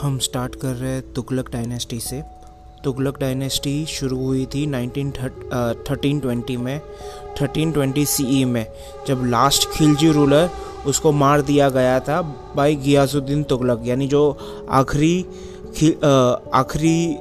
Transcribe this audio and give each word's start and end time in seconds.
हम 0.00 0.18
स्टार्ट 0.18 0.54
कर 0.54 0.74
रहे 0.74 0.90
हैं 0.90 1.02
तुगलक 1.12 1.50
डायनेस्टी 1.50 1.98
से। 2.00 2.22
तुगलक 2.84 3.18
डायनेस्टी 3.20 3.84
शुरू 3.86 4.16
हुई 4.18 4.44
थी 4.46 4.66
नाइनटीन 4.66 5.10
थर्टीन 5.10 6.20
ट्वेंटी 6.20 6.56
में 6.56 6.80
थर्टीन 7.40 7.72
ट्वेंटी 7.72 8.04
सी 8.06 8.44
में। 8.44 8.66
जब 9.08 9.22
लास्ट 9.26 9.68
खिलजी 9.70 10.10
रूलर 10.12 10.50
उसको 10.86 11.12
मार 11.12 11.42
दिया 11.42 11.68
गया 11.68 11.98
था 12.00 12.20
बाई 12.56 12.76
गियासुद्दीन 12.76 13.42
तुगलक, 13.42 13.82
यानी 13.84 14.06
जो 14.06 14.30
आखिरी 14.70 15.20
आखिरी 16.54 17.16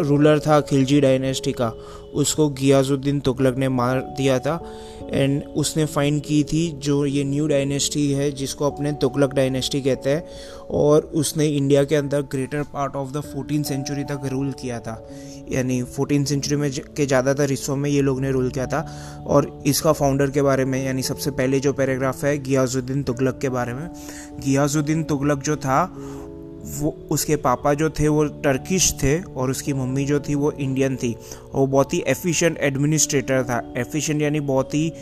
रूलर 0.00 0.40
था 0.40 0.60
खिलजी 0.60 1.00
डायनेस्टी 1.00 1.52
का, 1.52 1.72
उसको 2.14 2.48
गियाजुद्दीन 2.50 3.20
तुगलक 3.20 3.56
ने 3.56 3.68
मार 3.68 4.00
दिया 4.16 4.38
था। 4.38 4.56
एंड 5.12 5.42
उसने 5.56 5.84
फाइंड 5.84 6.20
की 6.22 6.42
थी 6.44 6.70
जो 6.82 7.04
ये 7.06 7.24
न्यू 7.24 7.46
डायनेस्टी 7.46 8.10
है, 8.12 8.30
जिसको 8.32 8.66
अपने 8.66 8.92
तुगलक 8.92 9.34
डायनेस्टी 9.34 9.80
कहते 9.80 10.10
हैं, 10.10 10.24
और 10.70 11.10
उसने 11.14 11.46
इंडिया 11.46 11.84
के 11.84 11.94
अंदर 11.94 12.22
greater 12.22 12.62
part 12.62 12.96
of 12.96 13.12
the 13.12 13.20
fourteen 13.24 13.62
century 13.62 14.04
तक 14.04 14.20
रूल 14.24 14.52
किया 14.52 14.80
था। 14.80 14.96
यानी 15.48 15.82
फोर्टीन 15.82 16.24
सेंचुरी 16.24 16.56
में 16.56 16.70
के 16.96 17.06
ज़्यादातर 17.06 17.50
हिस्सों 17.50 17.76
में 17.76 17.88
ये 17.90 18.02
लोग 18.02 18.20
ने 18.20 18.30
रूल 18.30 18.50
किया 18.50 18.66
था। 18.66 18.80
और 19.26 19.62
इसका 19.66 19.92
फाउंडर 19.92 20.30
के 20.30 20.42
बारे 20.42 20.64
में, 20.64 20.84
यानी 20.84 21.02
सबसे 21.02 21.30
पहले 21.30 21.60
जो 21.60 21.72
पैराग्राफ 21.72 22.24
है, 22.24 22.36
गियाजुद्दीन 22.38 23.02
तुगलक 23.02 23.38
के 23.38 23.48
बारे 23.48 23.74
में। 23.74 23.88
गियाजुद्दीन 24.44 25.02
तुगलक 25.04 25.42
जो 25.42 25.56
था 25.56 25.84
वो, 26.64 26.90
उसके 27.10 27.36
पापा 27.36 27.74
जो 27.74 27.90
थे 27.90 28.08
वो 28.08 28.24
टर्किश 28.44 28.92
थे 29.02 29.20
और 29.22 29.50
उसकी 29.50 29.72
मम्मी 29.72 30.04
जो 30.04 30.20
थी 30.20 30.34
वो 30.34 30.52
इंडियन 30.52 30.96
थी 30.96 31.12
और 31.12 31.60
वो 31.60 31.66
बहुत 31.66 31.94
ही 31.94 32.02
एफिशिएंट 32.06 32.58
एडमिनिस्ट्रेटर 32.58 33.42
था। 33.44 33.62
एफिशिएंट 33.76 34.22
यानी 34.22 34.40
बहुत 34.40 34.74
ही 34.74 34.92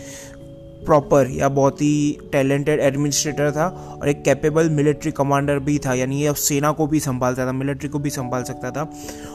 प्रॉपर 0.86 1.30
या 1.30 1.48
बहुत 1.48 1.80
ही 1.82 2.18
टैलेंटेड 2.32 2.80
एडमिनिस्ट्रेटर 2.80 3.50
था 3.52 3.66
और 4.00 4.08
एक 4.08 4.22
कैपेबल 4.24 4.70
मिलिट्री 4.70 5.10
कमांडर 5.12 5.58
भी 5.58 5.78
था। 5.78 5.94
यानी 5.94 6.20
ये 6.20 6.26
अब 6.26 6.34
सेना 6.34 6.70
को 6.72 6.86
भी 6.86 7.00
संभालता 7.00 7.46
था 7.46 7.52
मिलिट्री 7.52 7.88
को 7.88 7.98
भी 7.98 8.10
संभाल 8.10 8.42
सकता 8.42 8.70
था 8.70 8.90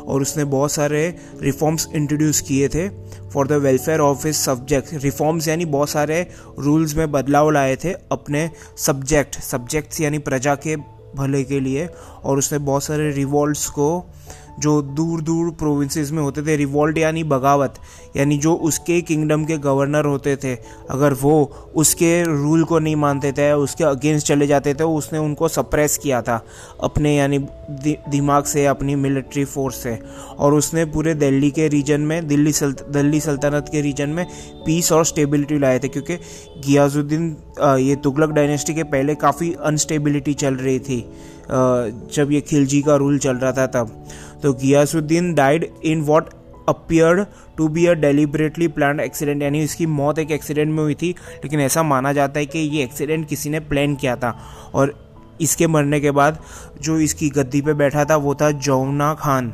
और 0.05 0.21
उसने 0.21 0.43
बहुत 0.43 0.71
सारे 0.71 1.03
रिफॉर्म्स 1.41 1.87
इंट्रोड्यूस 1.95 2.41
किए 2.41 2.67
थे 2.67 2.87
for 3.29 3.47
the 3.47 3.51
welfare 3.51 3.99
of 3.99 4.27
his 4.27 4.35
subject 4.35 4.93
reforms 4.93 5.47
यानी 5.47 5.65
बहुत 5.65 5.89
सारे 5.89 6.21
रूल्स 6.59 6.95
में 6.95 7.11
बदलाव 7.11 7.49
लाए 7.49 7.75
थे 7.75 7.93
अपने 8.11 8.49
सब्जेक्ट 8.77 9.39
सब्जेक्ट्स 9.41 10.01
यानी 10.01 10.17
प्रजा 10.17 10.55
के 10.67 10.75
भले 11.15 11.43
के 11.43 11.59
लिए 11.59 11.87
और 12.23 12.37
उसने 12.37 12.59
बहुत 12.61 12.83
सारे 12.83 13.11
रिवॉल्ट्स 13.11 13.67
को 13.69 13.89
जो 14.59 14.81
दूर 14.81 15.21
दूर 15.21 15.51
प्रोविंसेस 15.51 16.11
में 16.11 16.21
होते 16.23 16.41
थे 16.41 16.55
रिवॉल्ट 16.55 16.97
यानी 16.97 17.23
बगावत, 17.25 17.75
यानी 18.15 18.37
जो 18.37 18.53
उसके 18.63 18.99
किंगडम 19.01 19.43
के 19.45 19.57
गवर्नर 19.57 20.05
होते 20.05 20.35
थे, 20.35 20.53
अगर 20.89 21.13
वो 21.13 21.43
उसके 21.75 22.11
रूल 22.23 22.63
को 22.63 22.79
नहीं 22.79 22.95
मानते 22.95 23.31
थे, 23.31 23.51
उसके 23.53 23.83
अगेंस्ट 23.83 24.27
चले 24.27 24.47
जाते 24.47 24.73
थे, 24.73 24.83
उसने 24.83 25.19
उनको 25.19 25.47
सप्रेस 25.47 25.97
किया 25.97 26.21
था, 26.21 26.41
अपने 26.83 27.15
यानी 27.15 27.39
दिमाग 28.09 28.43
से, 28.43 28.65
अपनी 28.65 28.95
मिलिट्री 28.95 29.45
फोर्स 29.45 29.81
से। 29.83 29.97
और 30.37 30.53
उसने 30.53 30.85
पूरे 30.85 31.13
दिल्ली 31.15 31.51
के 31.51 31.67
रीजन 31.67 32.01
में, 32.01 32.27
दिल्ली 32.27 32.51
सल्त, 32.51 32.83
दिल्ली 32.89 33.19
सल्तनत 33.19 33.69
के 33.71 33.81
रीजन 33.81 34.09
में 34.09 34.25
पीस 34.65 34.91
और 34.91 35.05
स्टेबिलिटी 35.05 35.59
लाए 35.59 35.79
थे, 35.79 35.87
क्योंकि 35.87 36.15
गियाजुद्दीन 36.67 37.35
ये 37.79 37.95
तुगलक 37.95 38.29
डायनेस्टी 38.29 38.73
के 38.73 38.83
पहले 38.85 39.15
काफ़ी 39.15 39.53
अनस्टेबिलिटी 39.55 40.33
चल 40.35 40.55
रही 40.55 40.79
थी। 40.79 40.99
जब 41.49 42.31
ये 42.31 42.41
खिलजी 42.41 42.81
का 42.81 42.95
रूल 42.95 43.17
चल 43.17 43.35
रहा 43.35 43.51
था 43.51 43.67
तब 43.67 44.05
तो 44.43 44.53
Ghiyasuddin 44.53 45.33
died 45.33 45.69
in 45.85 46.01
what 46.01 46.29
appear 46.69 47.25
to 47.57 47.67
be 47.67 47.85
a 47.85 47.93
deliberately 47.93 48.67
plan 48.67 48.99
accident 48.99 49.41
यानी 49.41 49.61
इसकी 49.63 49.85
मौत 49.85 50.19
एक 50.19 50.31
एक्सीडेंट 50.31 50.71
में 50.71 50.83
हुई 50.83 50.93
थी, 50.93 51.09
लेकिन 51.43 51.59
ऐसा 51.59 51.83
माना 51.83 52.13
जाता 52.13 52.39
है 52.39 52.45
कि 52.45 52.59
ये 52.59 52.83
एक्सीडेंट 52.83 53.27
किसी 53.29 53.49
ने 53.49 53.59
प्लान 53.61 53.95
किया 53.95 54.15
था। 54.15 54.35
और 54.73 54.93
इसके 55.41 55.67
मरने 55.67 55.99
के 55.99 56.11
बाद 56.11 56.39
जो 56.81 56.97
इसकी 56.99 57.29
गद्दी 57.29 57.61
पे 57.61 57.73
बैठा 57.73 58.05
था, 58.05 58.15
वो 58.15 58.35
था 58.35 58.51
जौना 58.51 59.13
खान। 59.13 59.53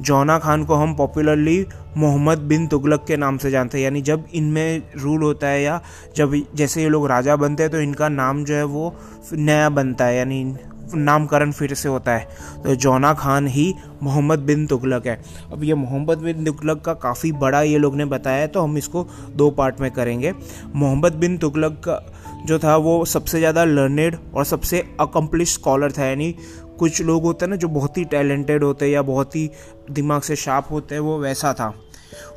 जौना 0.00 0.38
खान 0.38 0.64
को 0.64 0.74
हम 0.74 0.94
पॉपुलरली 0.96 1.64
मोहम्मद 1.96 2.38
बिन 2.48 2.66
तुगलक 2.66 3.04
के 3.08 3.16
नाम 3.16 3.38
से 3.38 3.50
जानते 3.50 3.78
हैं, 3.78 3.84
यानी 3.84 4.02
जब 4.02 4.24
इनमें 4.34 4.82
रूल 4.96 5.22
होता 5.22 5.46
है 5.46 5.62
या 5.62 5.80
जब 6.16 6.42
जैसे 6.54 6.82
ये 6.82 6.88
लोग 6.88 7.06
राजा 7.08 7.36
बनते 7.36 7.62
हैं 7.62 7.72
तो 7.72 7.80
इनका 7.80 8.08
नाम 8.08 8.44
जो 8.44 8.54
है 8.54 8.64
वो 8.64 8.94
नया 9.32 9.68
बनता 9.70 10.04
है, 10.04 10.16
यानी 10.16 10.44
नामकरण 10.94 11.52
फिर 11.52 11.74
से 11.74 11.88
होता 11.88 12.12
है। 12.12 12.62
तो 12.64 12.74
जौना 12.76 13.12
खान 13.14 13.46
ही 13.48 13.74
मोहम्मद 14.02 14.38
बिन 14.40 14.66
तुगलक 14.66 15.06
है। 15.06 15.20
अब 15.52 15.64
ये 15.64 15.74
मोहम्मद 15.74 16.18
बिन 16.18 16.44
तुगलक 16.44 16.80
का 16.80 16.94
काफ़ी 16.94 17.32
बड़ा 17.34 17.62
ये 17.62 17.78
लोग 17.78 17.96
ने 17.96 18.04
बताया 18.06 18.46
तो 18.46 18.62
हम 18.62 18.76
इसको 18.78 19.06
दो 19.32 19.50
पार्ट 19.50 19.80
में 19.80 19.90
करेंगे। 19.90 20.32
मोहम्मद 20.74 21.12
बिन 21.14 21.36
तुगलक 21.38 21.80
का 21.84 22.00
जो 22.46 22.58
था, 22.58 22.76
वो 22.76 23.04
सबसे 23.04 23.38
ज़्यादा 23.38 23.64
लर्नेड 23.64 24.16
और 24.34 24.44
सबसे 24.44 24.78
अकम्पलिश 25.00 25.52
स्कॉलर 25.54 25.92
था। 25.92 26.04
यानी 26.04 26.34
कुछ 26.78 27.00
लोग 27.02 27.22
होते 27.22 27.44
हैं 27.44 27.50
ना, 27.50 27.56
जो 27.56 27.68
बहुत 27.70 27.98
ही 27.98 28.04
टैलेंटेड 28.06 28.64
होते 28.64 28.84
हैं 28.84 28.92
या 28.92 29.02
बहुत 29.04 29.36
ही 29.36 29.50
दिमाग 29.90 30.22
से 30.22 30.36
शार्प 30.36 30.70
होते 30.70 30.94
हैं, 30.94 31.02
वो 31.02 31.18
वैसा 31.18 31.52
था। 31.54 31.72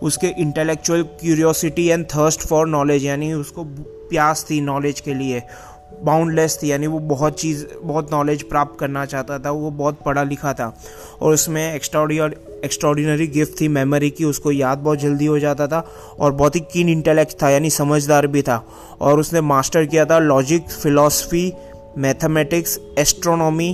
उसके 0.01 0.27
intellectual 0.39 1.01
curiosity 1.22 1.87
and 1.87 2.05
thirst 2.05 2.41
for 2.41 2.67
knowledge 2.67 3.05
यानी 3.05 3.31
उसको 3.33 3.63
प्यास 4.09 4.45
थी 4.49 4.59
नॉलेज 4.61 4.99
के 4.99 5.13
लिए। 5.13 5.41
बाउंडलेस 6.03 6.57
थी, 6.63 6.72
यानी 6.72 6.88
वो 6.88 7.00
बहुत 7.00 7.39
चीज़, 7.39 7.66
बहुत 7.83 8.11
नॉलेज 8.11 8.44
प्राप्त 8.44 8.79
करना 8.79 9.06
चाहता 9.06 9.39
था, 9.39 9.51
वो 9.51 9.72
बहुत 9.72 10.00
पढ़ा 10.06 10.23
लिखा 10.23 10.53
था। 10.53 10.73
और 11.22 11.33
उसमें 11.33 11.73
एक्स्ट्रॉडिनरी 11.73 12.35
एक्स्ट्रॉडिनरी 12.66 13.28
गिफ्ट 13.28 13.59
थी 13.61 13.67
मेमोरी 13.67 14.09
की, 14.09 14.23
उसको 14.25 14.51
याद 14.51 14.78
बहुत 14.78 15.00
जल्दी 15.00 15.25
हो 15.25 15.39
जाता 15.39 15.67
था 15.67 15.79
और 16.19 16.31
बहुत 16.31 16.55
ही 16.55 16.59
कीन 16.73 16.89
इंटेलेक्ट 16.89 17.41
था, 17.41 17.50
यानी 17.50 17.69
समझदार 17.69 18.28
भी 18.28 18.41
था। 18.41 18.63
और 19.01 19.19
उसने 19.19 19.41
मास्टर 19.41 19.85
किया 19.85 20.05
था 20.05 20.19
लॉजिक 20.19 20.69
फिलॉसफी 20.72 21.51
मैथमेटिक्स 21.97 22.79
एस्ट्रोनॉमी 23.00 23.73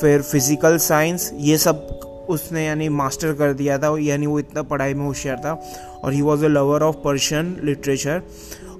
फिर 0.00 0.22
फ़िज़िकल 0.22 0.76
साइंस 0.78 1.30
ये 1.34 1.58
सब 1.58 2.26
उसने 2.28 2.64
यानी 2.66 2.88
मास्टर 2.88 3.32
कर 3.32 3.52
दिया 3.52 3.78
था, 3.78 3.96
यानी 4.00 4.26
वो 4.26 4.38
इतना 4.38 4.62
पढ़ाई 4.62 4.94
में 4.94 5.04
होशियार 5.06 5.36
था। 5.36 5.52
और 6.04 6.12
he 6.12 6.20
was 6.22 6.44
a 6.44 6.48
lover 6.48 6.82
of 6.82 6.96
Persian 6.96 7.56
literature 7.64 8.22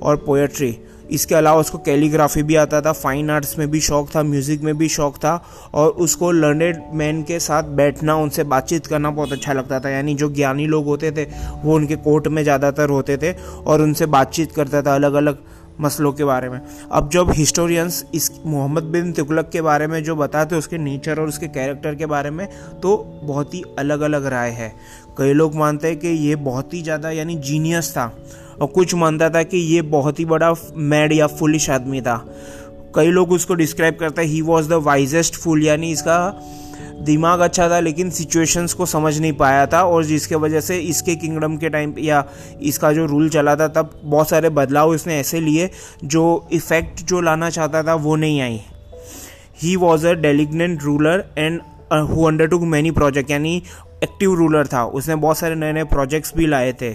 और 0.03 0.16
पोएट्री 0.16 0.77
इसके 1.11 1.35
अलावा 1.35 1.61
उसको 1.61 1.79
कैलीग्राफी 1.79 2.43
भी 2.43 2.57
आता 2.57 2.81
था 2.81 2.93
फाइन 2.93 3.31
आर्ट्स 3.31 3.59
में 3.59 3.71
भी 3.71 3.81
शौक 3.81 4.09
था 4.15 4.23
म्यूज़िक 4.23 4.63
में 4.63 4.77
भी 4.79 4.89
शौक 4.89 5.17
था 5.17 5.35
और 5.75 5.91
उसको 5.91 6.31
लर्नेड 6.33 6.83
मैन 6.93 7.23
के 7.23 7.39
साथ 7.41 7.63
बैठना, 7.63 8.15
उनसे 8.15 8.45
बातचीत 8.45 8.87
करना 8.87 9.11
बहुत 9.11 9.33
अच्छा 9.33 9.53
लगता 9.53 9.81
था। 9.81 9.91
यानी 9.91 10.15
जो 10.15 10.31
ज्ञानी 10.31 10.67
लोग 10.67 10.87
होते 10.87 11.11
थे, 11.12 11.25
वो 11.65 11.75
उनके 11.75 11.97
कोर्ट 11.99 12.29
में 12.29 12.43
ज़्यादातर 12.43 12.91
होते 12.91 13.17
थे 13.17 13.33
और 13.67 13.83
उनसे 13.83 14.07
बातचीत 14.09 14.53
करता 14.53 14.83
था 14.83 14.95
अलग 14.95 15.15
अलग 15.15 15.39
मसलों 15.81 16.12
के 16.12 16.25
बारे 16.25 16.49
में। 16.49 16.60
अब 16.91 17.09
जब 17.10 17.31
हिस्टोरियंस 17.31 18.05
इस 18.15 18.31
मोहम्मद 18.47 18.83
बिन 18.84 19.12
तुगलक 19.12 19.49
के 19.53 19.60
बारे 19.60 19.87
में 19.87 20.03
जो 20.05 20.16
बताते 20.16 20.56
उसके 20.56 20.78
नेचर 20.78 21.21
और 21.21 21.28
उसके 21.28 21.49
कैरेक्टर 21.49 21.94
के 21.94 22.06
बारे 22.06 22.31
में 22.31 22.47
तो 22.83 22.97
बहुत 23.22 23.55
ही 23.55 23.62
अलग 23.78 24.00
अलग 24.00 24.27
राय 24.27 24.50
है। 24.50 24.72
कई 25.19 25.32
लोग 25.32 25.55
मानते 25.55 25.88
हैं 25.88 25.99
कि 25.99 26.09
ये 26.09 26.37
बहुत 26.38 26.75
ही 26.75 26.82
ज़्यादा, 26.82 27.11
यानी 27.11 27.34
जीनियस 27.37 27.91
था, 27.91 28.05
और 28.61 28.66
कुछ 28.69 28.94
मानता 28.94 29.28
था 29.31 29.43
कि 29.43 29.59
ये 29.59 29.82
बहुत 29.82 30.19
ही 30.19 30.25
बड़ा 30.25 30.55
मैड 30.77 31.12
या 31.12 31.27
फुलिश 31.28 31.69
आदमी 31.71 32.00
था। 32.00 32.16
कई 32.94 33.11
लोग 33.11 33.32
उसको 33.32 33.55
डिस्क्राइब 33.55 33.97
करते 34.00 34.22
हैं 34.22 34.28
he 34.28 34.41
was 34.43 34.69
the 34.69 34.82
wisest 34.84 35.34
fool 35.34 35.62
यानी 35.65 35.91
इसका 35.93 36.16
दिमाग 37.01 37.41
अच्छा 37.41 37.69
था, 37.71 37.79
लेकिन 37.81 38.11
सिचुएशंस 38.11 38.73
को 38.75 38.87
समझ 38.87 39.19
नहीं 39.19 39.33
पाया 39.33 39.67
था 39.67 39.83
और 39.85 40.05
जिसके 40.05 40.35
वजह 40.37 40.61
से 40.61 40.79
इसके 40.81 41.15
किंगडम 41.17 41.57
के 41.57 41.69
टाइम 41.69 41.95
या 41.99 42.25
इसका 42.63 42.93
जो 42.93 43.07
रूल 43.07 43.29
चला 43.29 43.57
था, 43.57 43.69
तब 43.69 44.01
बहुत 44.05 44.29
सारे 44.29 44.49
बदलाव 44.51 44.95
इसने 44.95 45.19
ऐसे 45.21 45.41
लिए 45.41 45.71
जो 46.05 46.49
इफ़ेक्ट 46.53 47.03
जो 47.05 47.21
लाना 47.21 47.51
चाहता 47.51 47.83
था, 47.83 47.95
वो 47.95 48.17
नहीं 48.17 48.41
आई। 48.41 48.61
He 49.63 49.75
was 49.77 50.07
a 50.07 50.13
diligent 50.13 50.83
ruler 50.83 51.25
and 51.39 51.61
who 52.11 52.25
undertook 52.47 52.59
many 52.67 52.91
project 52.91 53.31
यानी 53.31 53.63
एक्टिव 54.03 54.35
रूलर 54.35 54.67
था। 54.67 54.85
उसने 54.85 55.15
बहुत 55.17 55.39
सारे 55.39 55.55
नए 55.55 55.73
नए 55.73 55.85
प्रोजेक्ट्स 55.85 56.33
भी 56.37 56.47
लाए 56.47 56.73
थे। 56.73 56.91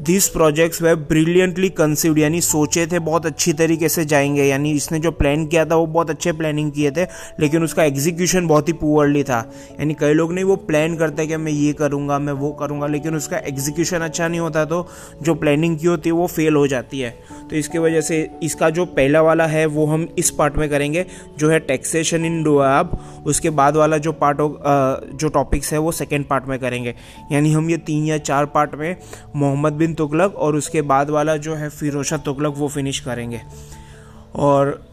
This 0.00 0.28
projects 0.28 0.80
were 0.82 0.94
brilliantly 0.94 1.68
conceived 1.68 2.18
यानी 2.18 2.40
सोचे 2.40 2.86
थे, 2.86 2.98
बहुत 2.98 3.26
अच्छी 3.26 3.52
तरीके 3.52 3.88
से 3.88 4.04
जाएँगे। 4.04 4.44
यानी 4.44 4.70
इसने 4.72 4.98
जो 4.98 5.10
प्लान 5.10 5.46
किया 5.46 5.64
था, 5.64 5.76
वो 5.76 5.86
बहुत 5.86 6.10
अच्छे 6.10 6.32
प्लानिंग 6.32 6.70
किए 6.72 6.90
थे, 6.90 7.04
लेकिन 7.40 7.64
उसका 7.64 7.84
एग्जीक्यूशन 7.84 8.46
बहुत 8.46 8.68
ही 8.68 8.72
पुअरली 8.72 9.22
था। 9.24 9.40
यानी 9.80 9.94
कई 9.94 10.12
लोग 10.12 10.32
नहीं, 10.32 10.44
वो 10.44 10.56
प्लान 10.56 10.96
करते 10.96 11.26
कि 11.26 11.36
मैं 11.36 11.52
ये 11.52 11.72
करूँगा, 11.72 12.18
मैं 12.18 12.32
वो 12.32 12.52
करूँगा, 12.52 12.86
लेकिन 12.86 13.14
उसका 13.14 13.38
एग्जीक्यूशन 13.38 14.00
अच्छा 14.00 14.28
नहीं 14.28 14.40
होता 14.40 14.64
तो 14.64 14.86
जो 15.22 15.34
प्लानिंग 15.34 15.78
की 15.78 15.86
होती 15.86 16.08
है, 16.08 16.12
वो 16.12 16.26
फेल 16.26 16.54
हो 16.54 16.66
जाती 16.66 17.00
है। 17.00 17.10
तो 17.50 17.56
इसकी 17.56 17.78
वजह 17.78 18.00
से 18.00 18.28
इसका 18.42 18.70
जो 18.70 18.84
पहला 18.86 19.22
वाला 19.22 19.46
है, 19.46 19.66
वो 19.66 19.86
हम 19.86 20.08
इस 20.18 20.30
पार्ट 20.30 20.56
में 20.56 20.68
करेंगे, 20.70 21.04
जो 21.38 21.50
है 21.50 21.58
टैक्सेशन 21.60 22.24
इन 22.24 22.42
डोआब 22.42 22.98
उसके 23.26 23.50
बाद 23.50 23.76
वाला 23.76 23.98
जो 23.98 24.12
पार्ट 24.14 24.38
जो 25.20 25.28
टॉपिक्स 25.28 25.72
है, 25.72 25.78
वो 25.78 25.92
सेकेंड 25.92 26.26
पार्ट 26.26 26.46
में 26.48 26.58
करेंगे। 26.58 26.94
यानी 27.32 27.52
हम 27.52 27.70
ये 27.70 27.76
तीन 27.76 28.04
या 28.04 28.18
चार 28.18 28.46
पार्ट 28.46 28.74
में 28.74 28.96
मोहम्मद 29.36 29.72
बिन 29.72 29.89
तुगलक 29.94 30.34
और 30.34 30.56
उसके 30.56 30.82
बाद 30.82 31.10
वाला 31.10 31.36
जो 31.36 31.54
है 31.54 31.68
फिरोशा 31.68 32.16
तुगलक, 32.16 32.54
वो 32.56 32.68
फिनिश 32.68 33.00
करेंगे। 33.00 33.40
और 34.36 34.86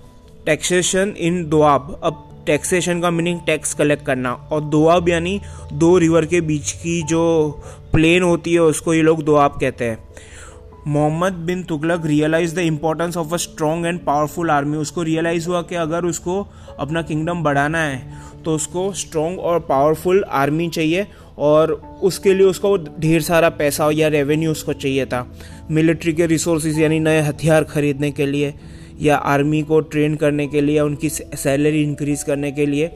टैक्सेशन 0.46 1.14
इन 1.18 1.50
दोआब 1.50 2.00
अब 2.04 2.24
टैक्सेशन 2.46 3.02
का 3.02 3.12
मीनिंग 3.12 3.40
टैक्स 3.46 3.74
कलेक्ट 3.74 4.06
करना। 4.06 4.34
और 4.34 4.62
दोआब 4.62 5.10
यानी 5.10 5.42
दो 5.74 5.98
रिवर 5.98 6.26
के 6.26 6.42
बीच 6.42 6.72
की 6.72 7.04
जो 7.04 7.52
प्लेन 7.94 8.24
होती 8.24 8.54
है, 8.54 8.60
उसको 8.60 8.94
ये 8.94 9.02
लोग 9.02 9.24
दोआब 9.24 9.52
कहते 9.52 9.86
हैं। 9.86 10.08
Mohammad 10.88 11.34
bin 11.46 11.64
Tughlaq 11.64 12.06
realize 12.06 12.56
the 12.56 12.60
importance 12.60 13.18
of 13.18 13.34
a 13.34 13.38
strong 13.38 13.86
and 13.86 14.00
powerful 14.00 14.50
army 14.50 14.78
उसको 14.78 15.04
रियलाइज़ 15.04 15.48
हुआ 15.48 15.62
कि 15.62 15.76
अगर 15.76 16.06
उसको 16.06 16.36
अपना 16.80 17.02
किंगडम 17.02 17.44
बढ़ाना 17.44 17.84
है 17.84 18.22
तो 18.46 18.56
उसको 18.56 18.92
स्ट्रॉन्ग 18.94 19.40
और 19.40 19.60
पावरफुल 19.60 20.24
आर्मी 20.32 20.70
चाहिए 20.70 21.06
और 21.38 21.72
उसके 22.04 22.34
लिए 22.34 22.48
उसको 22.48 22.76
ढेर 23.00 23.22
सारा 23.22 23.50
पैसा 23.50 23.90
या 23.94 24.08
रेवेन्यू 24.08 24.52
उसको 24.52 24.74
चाहिए 24.74 25.06
था। 25.06 25.26
मिलिट्री 25.72 26.14
के 26.14 26.26
रिसोर्सेज 26.26 26.80
यानी 26.80 27.00
नए 27.00 27.22
हथियार 27.22 27.64
खरीदने 27.64 28.12
के 28.12 28.26
लिए 28.26 28.54
या 29.02 29.16
आर्मी 29.32 29.62
को 29.62 29.80
ट्रेन 29.82 30.16
करने 30.16 30.48
के 30.48 30.62
लिए 30.62 30.80
उनकी 30.80 31.10
सैलरी 31.10 31.84
इंक्रीज 31.84 32.24
करने 32.24 32.52
के 32.52 32.66
लिए। 32.66 32.88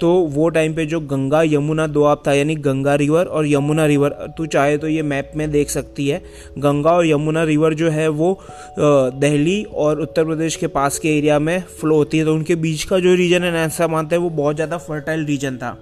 तो 0.00 0.10
वो 0.30 0.48
टाइम 0.48 0.74
पे 0.74 0.84
जो 0.86 1.00
गंगा, 1.02 1.42
यमुना 1.44 1.86
दोआब 1.88 2.22
था, 2.26 2.32
यानी 2.32 2.54
गंगा 2.56 2.94
रिवर 2.94 3.26
और 3.26 3.46
यमुना 3.46 3.86
रिवर 3.86 4.10
तू 4.36 4.46
चाहे 4.46 4.76
तो 4.78 4.88
ये 4.88 5.02
मैप 5.04 5.32
में 5.36 5.50
देख 5.50 5.70
सकती 5.70 6.08
है। 6.08 6.22
गंगा 6.58 6.92
और 6.92 7.06
यमुना 7.06 7.42
रिवर 7.44 7.74
जो 7.74 7.90
है 7.90 8.08
वो 8.10 8.38
दिल्ली 8.78 9.62
और 9.64 10.00
उत्तर 10.00 10.24
प्रदेश 10.24 10.56
के 10.56 10.66
पास 10.68 10.98
के 10.98 11.16
एरिया 11.18 11.38
में 11.38 11.62
फ्लो 11.80 11.96
होती 11.96 12.18
है। 12.18 12.24
तो 12.24 12.34
उनके 12.34 12.54
बीच 12.56 12.84
का 12.84 12.98
जो 12.98 13.14
रीजन 13.14 13.42
है 13.42 13.54
ऐसा 13.56 13.88
मानते 13.88 14.16
हैं, 14.16 14.22
वो 14.22 14.30
बहुत 14.32 14.54
ज़्यादा 14.54 14.78
फर्टाइल 14.78 15.24
रीजन 15.26 15.56
था। 15.56 15.76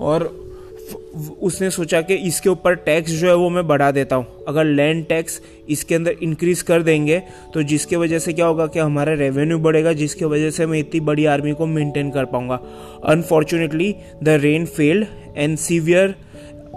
और 0.00 0.28
उसने 1.40 1.70
सोचा 1.70 2.00
कि 2.02 2.14
इसके 2.14 2.48
ऊपर 2.48 2.74
टैक्स 2.76 3.12
जो 3.12 3.28
है 3.28 3.34
वो 3.34 3.48
मैं 3.50 3.66
बढ़ा 3.66 3.90
देता 3.90 4.16
हूँ। 4.16 4.26
अगर 4.48 4.64
लैंड 4.64 5.04
टैक्स 5.06 5.40
इसके 5.68 5.94
अंदर 5.94 6.16
इंक्रीज 6.22 6.62
कर 6.62 6.82
देंगे 6.82 7.18
तो 7.54 7.62
जिसके 7.62 7.96
वजह 7.96 8.18
से 8.18 8.32
क्या 8.32 8.46
होगा 8.46 8.66
कि 8.66 8.78
हमारा 8.78 9.12
रेवेन्यू 9.14 9.58
बढ़ेगा, 9.58 9.92
जिसके 9.92 10.24
वजह 10.24 10.50
से 10.50 10.66
मैं 10.66 10.78
इतनी 10.78 11.00
बड़ी 11.00 11.24
आर्मी 11.26 11.52
को 11.52 11.66
मेंटेन 11.66 12.10
कर 12.10 12.24
पाऊँगा। 12.24 12.60
Unfortunately 13.04 13.94
the 14.22 14.38
rain 14.42 14.66
failed 14.66 15.06
and 15.36 15.56
severe 15.58 16.14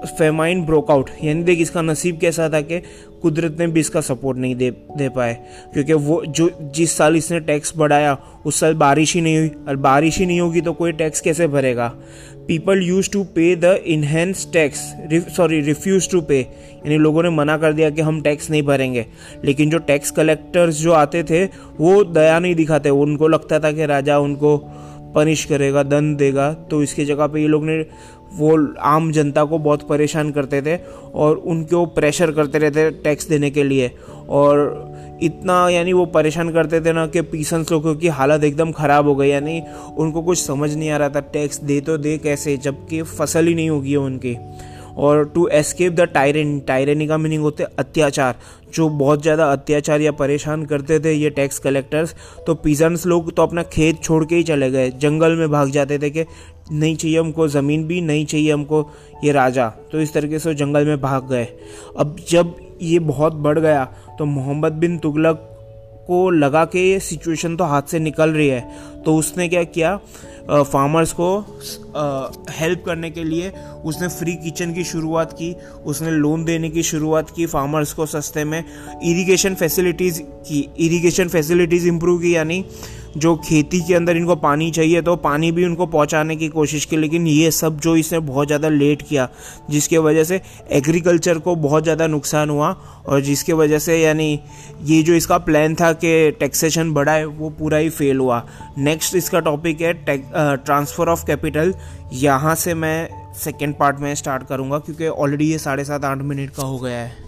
famine 0.06 0.66
broke out 0.66 1.10
यानी 1.24 1.44
देख, 1.44 1.60
इसका 1.60 1.82
नसीब 1.82 2.20
कैसा 2.20 2.50
था 2.50 2.62
कि 2.62 2.82
कुदरत 3.22 3.56
ने 3.60 3.68
भी 3.68 3.80
इसका 3.80 4.02
सपोर्ट 4.02 4.38
नहीं 4.38 4.56
दे 4.56 4.72
दे 4.72 5.10
पाए। 5.10 5.38
क्योंकि 5.74 5.94
वो, 5.94 6.24
जो, 6.28 6.50
जिस 6.62 6.98
साल 6.98 7.16
इसने 7.16 7.40
टैक्स 7.40 7.74
बढ़ाया, 7.78 8.18
उस 8.46 8.60
साल 8.60 8.74
बारिश 8.74 9.16
ही 9.16 9.22
नहीं 9.22 9.38
हुई। 9.38 9.52
और 9.68 9.76
बारिश 9.76 10.18
ही 10.18 10.26
नहीं 10.26 10.40
होगी 10.42 10.62
तो 10.62 10.74
कोई 10.74 10.92
टैक्स 10.92 11.22
कैसे 11.22 11.48
भरेगा? 11.48 11.94
People 12.48 12.82
use 12.82 13.12
to 13.12 13.24
pay 13.24 13.56
the 13.56 13.64
enhanced 13.64 14.48
tax 14.54 14.94
sorry 15.38 15.62
refuse 15.62 16.10
to 16.12 16.22
pay 16.22 16.40
यानी 16.40 16.98
लोगों 16.98 17.24
ने 17.24 17.30
मना 17.30 17.58
कर 17.58 17.74
दिया 17.74 17.90
कि 17.90 18.02
हम 18.02 18.22
टैक्स 18.22 18.50
नहीं 18.50 18.64
भरेंगे। 18.64 19.06
लेकिन 19.46 19.70
जो 19.70 19.78
टैक्स 19.78 20.12
कलेक्टर्स 20.12 20.76
जो 20.76 20.92
आते 20.92 21.24
थे, 21.24 21.46
वो 21.80 22.04
दया 22.04 22.40
नहीं 22.40 22.56
दिखाते। 22.56 22.90
उनको 22.90 23.28
लगता 23.28 23.60
था 23.60 23.72
कि 23.72 23.86
राजा 23.86 24.20
उनको 24.20 24.58
पनिश 25.16 25.46
करेगा, 25.46 25.84
दंड 25.84 26.18
देगा। 26.18 26.54
तो 26.54 26.84
इसकी 26.84 27.06
जगह 27.06 27.28
पे 27.28 27.42
ये 27.42 27.48
लोग 27.48 27.66
ने 27.66 27.86
वो 28.34 28.58
आम 28.86 29.12
जनता 29.12 29.44
को 29.46 29.58
बहुत 29.60 29.88
परेशान 29.88 30.32
करते 30.32 30.62
थे 30.62 30.78
और 31.16 31.36
उनको 31.38 31.86
प्रेशर 31.96 32.32
करते 32.32 32.58
रहते 32.60 32.90
टैक्स 33.04 33.28
देने 33.28 33.50
के 33.52 33.64
लिए। 33.64 33.92
और 34.30 35.20
इतना 35.24 35.58
यानी 35.70 35.94
वो 35.94 36.06
परेशान 36.08 36.50
करते 36.54 36.82
थे 36.82 36.94
ना 36.94 37.06
कि 37.08 37.22
पीसन्स 37.24 37.72
लोगों 37.72 37.96
की 37.96 38.08
हालत 38.10 38.44
एकदम 38.44 38.72
ख़राब 38.74 39.08
हो 39.08 39.16
गई। 39.16 39.30
यानी 39.30 39.62
उनको 39.98 40.22
कुछ 40.22 40.40
समझ 40.40 40.74
नहीं 40.76 40.90
आ 40.90 40.98
रहा 40.98 41.10
था 41.10 41.20
टैक्स 41.34 41.60
दे 41.62 41.80
तो 41.82 41.98
दे 41.98 42.18
कैसे, 42.18 42.58
जबकि 42.58 43.02
फ़सल 43.04 43.48
ही 43.48 43.56
नहीं 43.56 43.70
होगी 43.70 43.96
उनकी। 43.98 44.38
और 44.96 45.24
to 45.26 45.48
escape 45.50 45.94
the 45.94 46.02
tyrant 46.14 46.60
tyranny 46.60 47.08
का 47.08 47.18
मीनिंग 47.18 47.42
होते 47.44 47.64
अत्याचार। 47.64 48.36
जो 48.76 48.88
बहुत 48.90 49.22
ज़्यादा 49.22 49.46
अत्याचार 49.52 50.02
या 50.02 50.12
परेशान 50.14 50.66
करते 50.66 51.00
थे 51.00 51.12
ये 51.14 51.30
टैक्स 51.30 51.60
कलेक्टर्स 51.60 52.14
तो 52.48 52.54
पीजन्स 52.56 53.06
लोग 53.06 53.34
तो 53.36 53.44
अपना 53.44 53.64
खेत 53.66 54.02
छोड़ 54.04 54.24
के 54.26 54.36
ही 54.36 54.44
चले 54.44 54.70
गए। 54.72 54.90
जंगल 54.92 55.36
में 55.36 55.50
भाग 55.52 55.70
जाते 55.72 55.98
थे 56.00 56.10
कि 56.10 56.24
नहीं 56.72 56.96
चाहिए 56.96 57.20
हमको, 57.20 57.48
ज़मीन 57.48 57.84
भी 57.88 58.02
नहीं 58.02 58.26
चाहिए 58.26 58.52
हमको 58.54 58.90
ये 59.24 59.32
राजा। 59.32 59.68
तो 59.92 60.02
इस 60.02 60.14
तरीके 60.14 60.40
से 60.40 60.50
वो 60.50 60.56
जंगल 60.56 60.86
में 60.86 61.02
भाग 61.02 61.30
गए। 61.30 61.48
अब 61.98 62.16
जब 62.30 62.56
ये 62.82 63.00
बहुत 63.02 63.34
बढ़ 63.34 63.60
गया 63.60 63.84
तो 64.20 64.26
मोहम्मद 64.26 64.74
बिन 64.74 64.98
तुगलक 64.98 65.50
को 66.08 66.30
लगा 66.30 66.64
कि 66.66 66.80
ये 66.80 67.00
सिचुएशन 67.00 67.56
तो 67.56 67.64
हाथ 67.64 67.82
से 67.82 68.00
निकल 68.00 68.30
रही 68.30 68.48
है। 68.48 68.62
तो 69.06 69.16
उसने 69.16 69.48
क्या 69.50 69.64
किया? 69.66 70.00
फार्मर्स 70.44 71.12
को 71.14 71.28
हेल्प 72.52 72.84
करने 72.86 73.10
के 73.10 73.24
लिए 73.24 73.52
उसने 73.86 74.08
फ्री 74.10 74.34
किचन 74.36 74.74
की 74.74 74.84
शुरुआत 74.84 75.34
की। 75.34 75.56
उसने 75.86 76.12
लोन 76.12 76.44
देने 76.46 76.70
की 76.70 76.84
शुरुआत 76.84 77.30
की 77.30 77.46
फार्मर्स 77.46 77.94
को 77.94 78.06
सस्ते 78.06 78.44
में। 78.44 78.60
इरिगेशन 78.60 79.56
फैसिलिटीज़ 79.56 80.22
की 80.22 80.68
इरिगेशन 80.80 81.28
फैसिलिटीज़ 81.28 81.88
इम्प्रूव 81.88 82.20
की, 82.22 82.36
यानी 82.36 82.64
जो 83.18 83.36
खेती 83.38 83.80
के 83.80 83.94
अंदर 83.94 84.18
इनको 84.18 84.36
पानी 84.36 84.70
चाहिए 84.72 85.02
तो 85.02 85.16
पानी 85.16 85.52
भी 85.52 85.66
उनको 85.66 85.86
पहुँचाने 85.86 86.36
की 86.36 86.48
कोशिश 86.50 86.86
की। 86.86 86.98
लेकिन 86.98 87.28
ये 87.28 87.52
सब 87.52 87.80
जो 87.80 87.96
इसने 87.96 88.20
बहुत 88.22 88.48
ज़्यादा 88.48 88.70
लेट 88.70 89.02
किया, 89.02 89.28
जिसके 89.70 89.98
वजह 90.00 90.24
से 90.24 90.42
एग्रीकल्चर 90.72 91.40
को 91.40 91.56
बहुत 91.58 91.84
ज़्यादा 91.84 92.08
नुकसान 92.08 92.50
हुआ 92.50 92.76
और 93.08 93.22
जिसके 93.22 93.54
वजह 93.54 93.80
से 93.80 94.02
यानी 94.02 94.40
ये 94.84 95.02
जो 95.04 95.14
इसका 95.14 95.38
प्लान 95.40 95.76
था 95.76 95.92
कि 95.94 96.32
टैक्सेशन 96.40 96.92
बढ़ाए, 96.94 97.24
वो 97.24 97.50
पूरा 97.52 97.78
ही 97.78 97.90
फेल 97.90 98.18
हुआ। 98.18 98.46
नेक्स्ट 98.78 98.93
इसका 98.94 99.40
टॉपिक 99.40 99.82
है 99.82 99.94
ट्रांसफ़र 100.04 101.10
ऑफ़ 101.10 101.26
कैपिटल 101.26 101.74
यहाँ 102.14 102.56
से 102.56 102.74
मैं 102.74 103.34
सेकेंड 103.34 103.76
पार्ट 103.76 104.00
में 104.00 104.14
स्टार्ट 104.16 104.48
करूँगा 104.48 104.80
क्योंकि 104.80 105.08
ऑलरेडी 105.08 105.52
ये 105.52 105.58
साढ़े 105.58 105.86
सात 105.86 106.06
आठ 106.06 106.18
मिनट 106.18 106.50
का 106.50 106.64
हो 106.64 106.80
गया 106.80 106.98
है। 106.98 107.22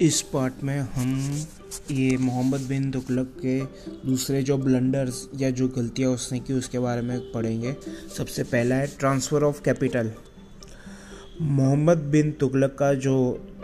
इस 0.00 0.20
पार्ट 0.22 0.54
में 0.62 0.78
हम 0.78 1.46
ये 1.90 2.16
मोहम्मद 2.16 2.60
बिन 2.60 2.90
तुगलक 2.90 3.32
के 3.44 3.58
दूसरे 4.08 4.42
जो 4.42 4.56
ब्लंडर्स 4.58 5.28
या 5.36 5.50
जो 5.50 5.68
गलतियाँ 5.68 6.10
उसने 6.10 6.40
की 6.40 6.52
उसके 6.52 6.78
बारे 6.78 7.02
में 7.02 7.18
पढ़ेंगे। 7.32 7.74
सबसे 8.16 8.42
पहला 8.42 8.74
है 8.74 8.86
transfer 8.98 9.42
of 9.42 9.62
capital 9.62 10.10
Mohammad 11.40 11.98
bin 12.12 12.30
Tughlaq 12.32 12.76
का 12.78 12.92
जो 12.94 13.14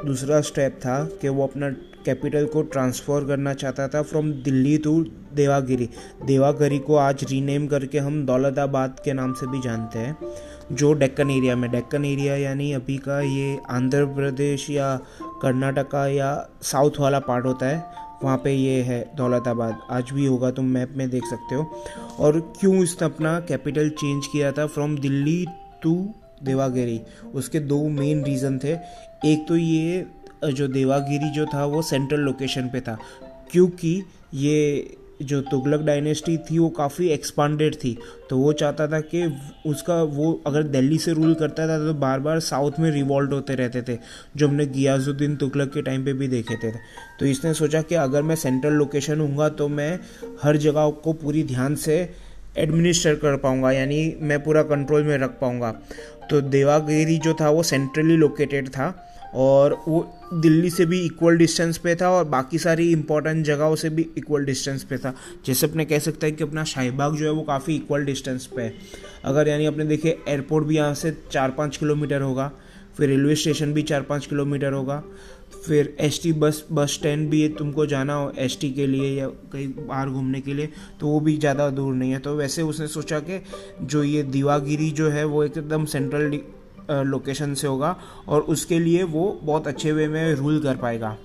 दूसरा 0.06 0.40
स्टेप 0.40 0.72
था 0.80 1.04
कि 1.20 1.28
वो 1.28 1.42
अपना 1.42 1.68
कैपिटल 2.04 2.46
को 2.46 2.62
ट्रांसफ़र 2.62 3.24
करना 3.24 3.54
चाहता 3.54 3.86
था 3.88 4.02
फ्रॉम 4.02 4.30
दिल्ली 4.42 4.76
टू 4.78 4.92
देवागिरी। 5.34 5.88
देवागिरी 6.26 6.78
को 6.78 6.96
आज 6.96 7.24
रीनेम 7.30 7.66
करके 7.66 7.98
हम 7.98 8.24
दौलताबाद 8.26 9.00
के 9.04 9.12
नाम 9.12 9.32
से 9.32 9.46
भी 9.46 9.60
जानते 9.60 9.98
हैं, 9.98 10.16
जो 10.72 10.92
डेक्कन 10.92 11.30
एरिया 11.30 11.56
में। 11.56 11.70
डेक्कन 11.70 12.04
एरिया 12.04 12.36
यानी 12.36 12.72
अभी 12.72 12.96
का 12.98 13.20
ये 13.20 13.58
आंध्र 13.70 14.04
प्रदेश 14.06 14.70
या 14.70 14.96
कर्नाटका 15.42 16.06
या 16.06 16.48
साउथ 16.62 17.00
वाला 17.00 17.18
पार्ट 17.20 17.46
होता 17.46 17.66
है, 17.66 17.84
वहाँ 18.24 18.36
पे 18.36 18.52
ये 18.52 18.80
है 18.82 19.04
दौलताबाद। 19.16 19.80
आज 19.90 20.10
भी 20.12 20.26
होगा, 20.26 20.50
तुम 20.50 20.64
मैप 20.64 20.94
में 20.96 21.08
देख 21.10 21.24
सकते 21.24 21.54
हो। 21.54 21.70
और 22.18 22.40
क्यों 22.60 22.82
इसने 22.82 23.06
अपना 23.06 23.38
कैपिटल 23.40 23.88
चेंज 23.90 24.26
किया 24.26 24.52
था? 24.52 24.66
From 24.66 24.98
Delhi 24.98 25.44
to 25.82 26.14
Devagiri. 26.44 27.00
उसके 27.34 27.60
दो 27.60 27.88
मेन 27.88 28.24
रीज़न 28.24 28.58
थे। 28.58 28.72
एक 29.24 29.44
तो 29.48 29.56
ये, 29.56 30.06
जो 30.52 30.68
देवागिरी 30.68 31.30
जो 31.30 31.46
था, 31.46 31.64
वो 31.64 31.82
सेंट्रल 31.82 32.20
लोकेशन 32.20 32.62
पे 32.62 32.80
था। 32.80 32.98
क्योंकि 33.50 34.02
ये 34.34 34.96
जो 35.22 35.40
तुगलक 35.40 35.80
डायनेस्टी 35.80 36.36
थी, 36.36 36.58
वो 36.58 36.68
काफ़ी 36.68 37.08
एक्सपांडेड 37.08 37.74
थी। 37.74 37.98
तो 38.30 38.38
वो 38.38 38.52
चाहता 38.52 38.86
था 38.88 39.00
कि 39.00 39.38
उसका 39.66 40.02
वो 40.02 40.42
अगर 40.46 40.62
दिल्ली 40.62 40.98
से 40.98 41.12
रूल 41.12 41.34
करता 41.34 41.68
था 41.68 41.78
तो 41.78 41.94
बार 41.94 42.20
बार 42.20 42.40
साउथ 42.40 42.72
में 42.80 42.90
रिवॉल्ट 42.90 43.32
होते 43.32 43.54
रहते 43.54 43.82
थे, 43.82 43.98
जो 44.36 44.48
हमने 44.48 44.66
गियाजुद्दीन 44.66 45.36
तुगलक 45.36 45.72
के 45.74 45.82
टाइम 45.82 46.04
पे 46.04 46.12
भी 46.12 46.28
देखे 46.28 46.56
थे। 46.56 46.72
तो 47.20 47.26
इसने 47.26 47.54
सोचा 47.54 47.82
कि 47.82 47.94
अगर 47.94 48.22
मैं 48.22 48.36
सेंट्रल 48.36 48.72
लोकेशन 48.72 49.20
हूँगा 49.20 49.48
तो 49.48 49.68
मैं 49.68 49.98
हर 50.42 50.56
जगह 50.56 50.90
को 50.90 51.12
पूरी 51.12 51.42
ध्यान 51.42 51.74
से 51.74 52.08
एडमिनिस्टर 52.56 53.14
कर 53.14 53.36
पाऊँगा, 53.36 53.70
यानी 53.72 54.16
मैं 54.20 54.42
पूरा 54.44 54.62
कंट्रोल 54.62 55.02
में 55.02 55.16
रख 55.18 55.38
पाऊँगा। 55.40 55.70
तो 56.30 56.40
देवागिरी 56.40 57.18
जो 57.18 57.34
था, 57.34 57.50
वो 57.50 57.62
सेंट्रली 57.62 58.16
लोकेटेड 58.16 58.68
था 58.68 58.94
और 59.34 59.72
वो 59.88 60.00
दिल्ली 60.34 60.70
से 60.70 60.84
भी 60.86 61.00
इक्वल 61.00 61.36
डिस्टेंस 61.36 61.78
पे 61.78 61.94
था 61.94 62.10
और 62.10 62.24
बाकी 62.24 62.58
सारी 62.58 62.90
इंपॉर्टेंट 62.92 63.44
जगहों 63.46 63.76
से 63.76 63.90
भी 63.90 64.08
इक्वल 64.18 64.44
डिस्टेंस 64.44 64.82
पे 64.84 64.98
था। 64.98 65.14
जैसे 65.46 65.66
अपने 65.66 65.84
कह 65.84 65.98
सकते 65.98 66.26
हैं 66.26 66.36
कि 66.36 66.44
अपना 66.44 66.64
शाहीबाग 66.64 67.16
जो 67.16 67.24
है, 67.24 67.30
वो 67.30 67.42
काफ़ी 67.42 67.76
इक्वल 67.76 68.04
डिस्टेंस 68.04 68.46
पे 68.46 68.62
है। 68.62 68.74
अगर 69.24 69.48
यानी 69.48 69.66
अपने 69.66 69.84
देखे 69.84 70.16
एयरपोर्ट 70.28 70.66
भी 70.66 70.76
यहाँ 70.76 70.94
से 70.94 71.16
चार 71.32 71.50
पाँच 71.50 71.76
किलोमीटर 71.76 72.20
होगा, 72.20 72.50
फिर 72.96 73.08
रेलवे 73.08 73.34
स्टेशन 73.34 73.72
भी 73.72 73.82
चार 73.82 74.02
पाँच 74.02 74.26
किलोमीटर 74.26 74.72
होगा। 74.72 75.02
फिर 75.56 75.94
S 76.00 76.20
T 76.22 76.32
bus 76.34 76.64
bus 76.72 76.92
stand 76.92 77.28
भी 77.30 77.40
है, 77.42 77.48
तुमको 77.48 77.86
जाना 77.86 78.14
हो 78.14 78.32
एस 78.38 78.56
टी 78.60 78.70
के 78.72 78.86
लिए 78.86 79.10
या 79.10 79.26
कहीं 79.52 79.68
बाहर 79.78 80.08
घूमने 80.08 80.40
के 80.40 80.54
लिए 80.54 80.68
तो 81.00 81.06
वो 81.06 81.20
भी 81.20 81.36
ज़्यादा 81.38 81.68
दूर 81.70 81.94
नहीं 81.94 82.10
है। 82.10 82.18
तो 82.18 82.34
वैसे 82.36 82.62
उसने 82.62 82.86
सोचा 82.88 83.20
कि 83.20 83.40
जो 83.82 84.02
ये 84.04 84.22
दीवागिरी 84.24 84.90
जो 84.92 85.08
है, 85.08 85.24
वो 85.24 85.44
एकदम 85.44 85.84
सेंट्रल 85.86 86.40
लोकेशन 87.06 87.54
से 87.54 87.66
होगा 87.66 87.96
और 88.28 88.40
उसके 88.50 88.78
लिए 88.78 89.02
वो 89.04 89.30
बहुत 89.42 89.66
अच्छे 89.66 89.92
वे 89.92 90.08
में 90.08 90.34
रूल 90.34 90.62
कर 90.62 90.76
पाएगा। 90.76 91.16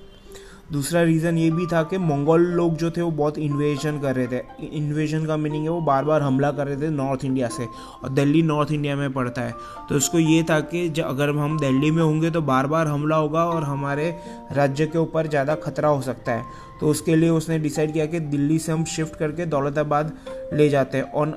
दूसरा 0.71 1.01
रीज़न 1.01 1.37
ये 1.37 1.49
भी 1.51 1.65
था 1.67 1.81
कि 1.83 1.97
मंगोल 1.97 2.45
लोग 2.53 2.75
जो 2.77 2.89
थे 2.91 3.01
वो 3.01 3.11
बहुत 3.11 3.37
इन्वेजन 3.37 3.99
कर 3.99 4.15
रहे 4.15 4.27
थे। 4.27 4.67
इन्वेजन 4.67 5.25
का 5.25 5.37
मीनिंग 5.37 5.63
है 5.63 5.69
वो 5.69 5.79
बार 5.81 6.05
बार 6.05 6.21
हमला 6.21 6.51
कर 6.51 6.67
रहे 6.67 6.75
थे 6.77 6.89
नॉर्थ 6.89 7.23
इंडिया 7.25 7.47
से 7.49 7.65
और 8.03 8.09
दिल्ली 8.09 8.41
नॉर्थ 8.43 8.71
इंडिया 8.71 8.95
में 8.95 9.13
पड़ता 9.13 9.41
है। 9.41 9.53
तो 9.89 9.95
उसको 9.95 10.19
ये 10.19 10.43
था 10.43 10.59
कि 10.65 10.87
अगर 11.01 11.29
हम 11.37 11.57
दिल्ली 11.59 11.91
में 11.91 12.01
होंगे 12.03 12.31
तो 12.31 12.41
बार 12.43 12.67
बार 12.67 12.87
हमला 12.87 13.15
होगा 13.15 13.45
और 13.45 13.63
हमारे 13.63 14.09
राज्य 14.53 14.85
के 14.85 14.97
ऊपर 14.97 15.27
ज़्यादा 15.27 15.55
खतरा 15.57 15.89
हो 15.89 16.01
सकता 16.01 16.31
है। 16.31 16.43
तो 16.79 16.87
उसके 16.87 17.15
लिए 17.15 17.29
उसने 17.29 17.59
डिसाइड 17.59 17.93
किया 17.93 18.05
कि 18.05 18.19
दिल्ली 18.19 18.59
से 18.59 18.71
हम 18.71 18.83
शिफ्ट 18.87 19.15
करके 19.15 19.45
दौलताबाद 19.45 20.11
ले 20.53 20.69
जाते 20.69 20.97
हैं। 20.97 21.11
On 21.13 21.33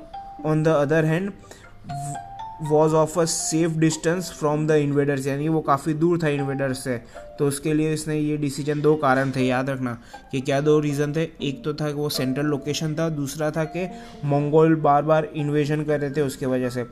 on 0.46 0.62
the 0.62 0.68
other 0.68 1.04
hand 1.04 1.30
was 2.62 2.94
of 2.94 3.20
a 3.20 3.24
safe 3.24 3.72
distance 3.72 4.30
from 4.32 4.66
the 4.66 4.70
invaders 4.70 5.26
यानी 5.26 5.48
वो 5.48 5.60
काफ़ी 5.60 5.94
दूर 5.94 6.18
था 6.22 6.28
इन्वेडर्स 6.28 6.84
से। 6.84 6.96
तो 7.38 7.46
उसके 7.48 7.74
लिए 7.74 7.92
इसने 7.92 8.18
ये 8.18 8.36
डिसीज़न 8.36 8.80
दो 8.80 8.94
कारण 8.94 9.30
थे, 9.30 9.40
याद 9.40 9.70
रखना। 9.70 9.98
कि 10.32 10.40
क्या 10.40 10.60
दो 10.60 10.80
रीज़न 10.80 11.12
थे? 11.12 11.22
एक 11.22 11.62
तो 11.64 11.74
था 11.74 11.88
कि 11.88 11.94
वो 11.94 12.08
सेंट्रल 12.08 12.46
लोकेशन 12.46 12.94
था, 12.94 13.08
दूसरा 13.08 13.50
था 13.50 13.64
कि 13.64 13.86
मंगोल 14.24 14.74
बार 14.74 15.02
बार 15.02 15.24
इन्वेजन 15.24 15.84
कर 15.84 16.00
रहे 16.00 16.10
थे 16.10 16.20
उसके 16.20 16.46
वजह 16.46 16.68
से। 16.68 16.86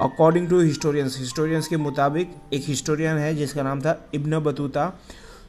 अकॉर्डिंग 0.00 0.48
टू 0.48 0.60
हिस्टोरियंस 0.60 1.16
हिस्टोरियंस 1.18 1.68
के 1.68 1.76
मुताबिक 1.76 2.34
एक 2.52 2.62
हिस्टोरियन 2.64 3.16
है 3.16 3.34
जिसका 3.34 3.62
नाम 3.62 3.80
था 3.80 4.04
इब्न 4.14 4.38
बतूता। 4.38 5.00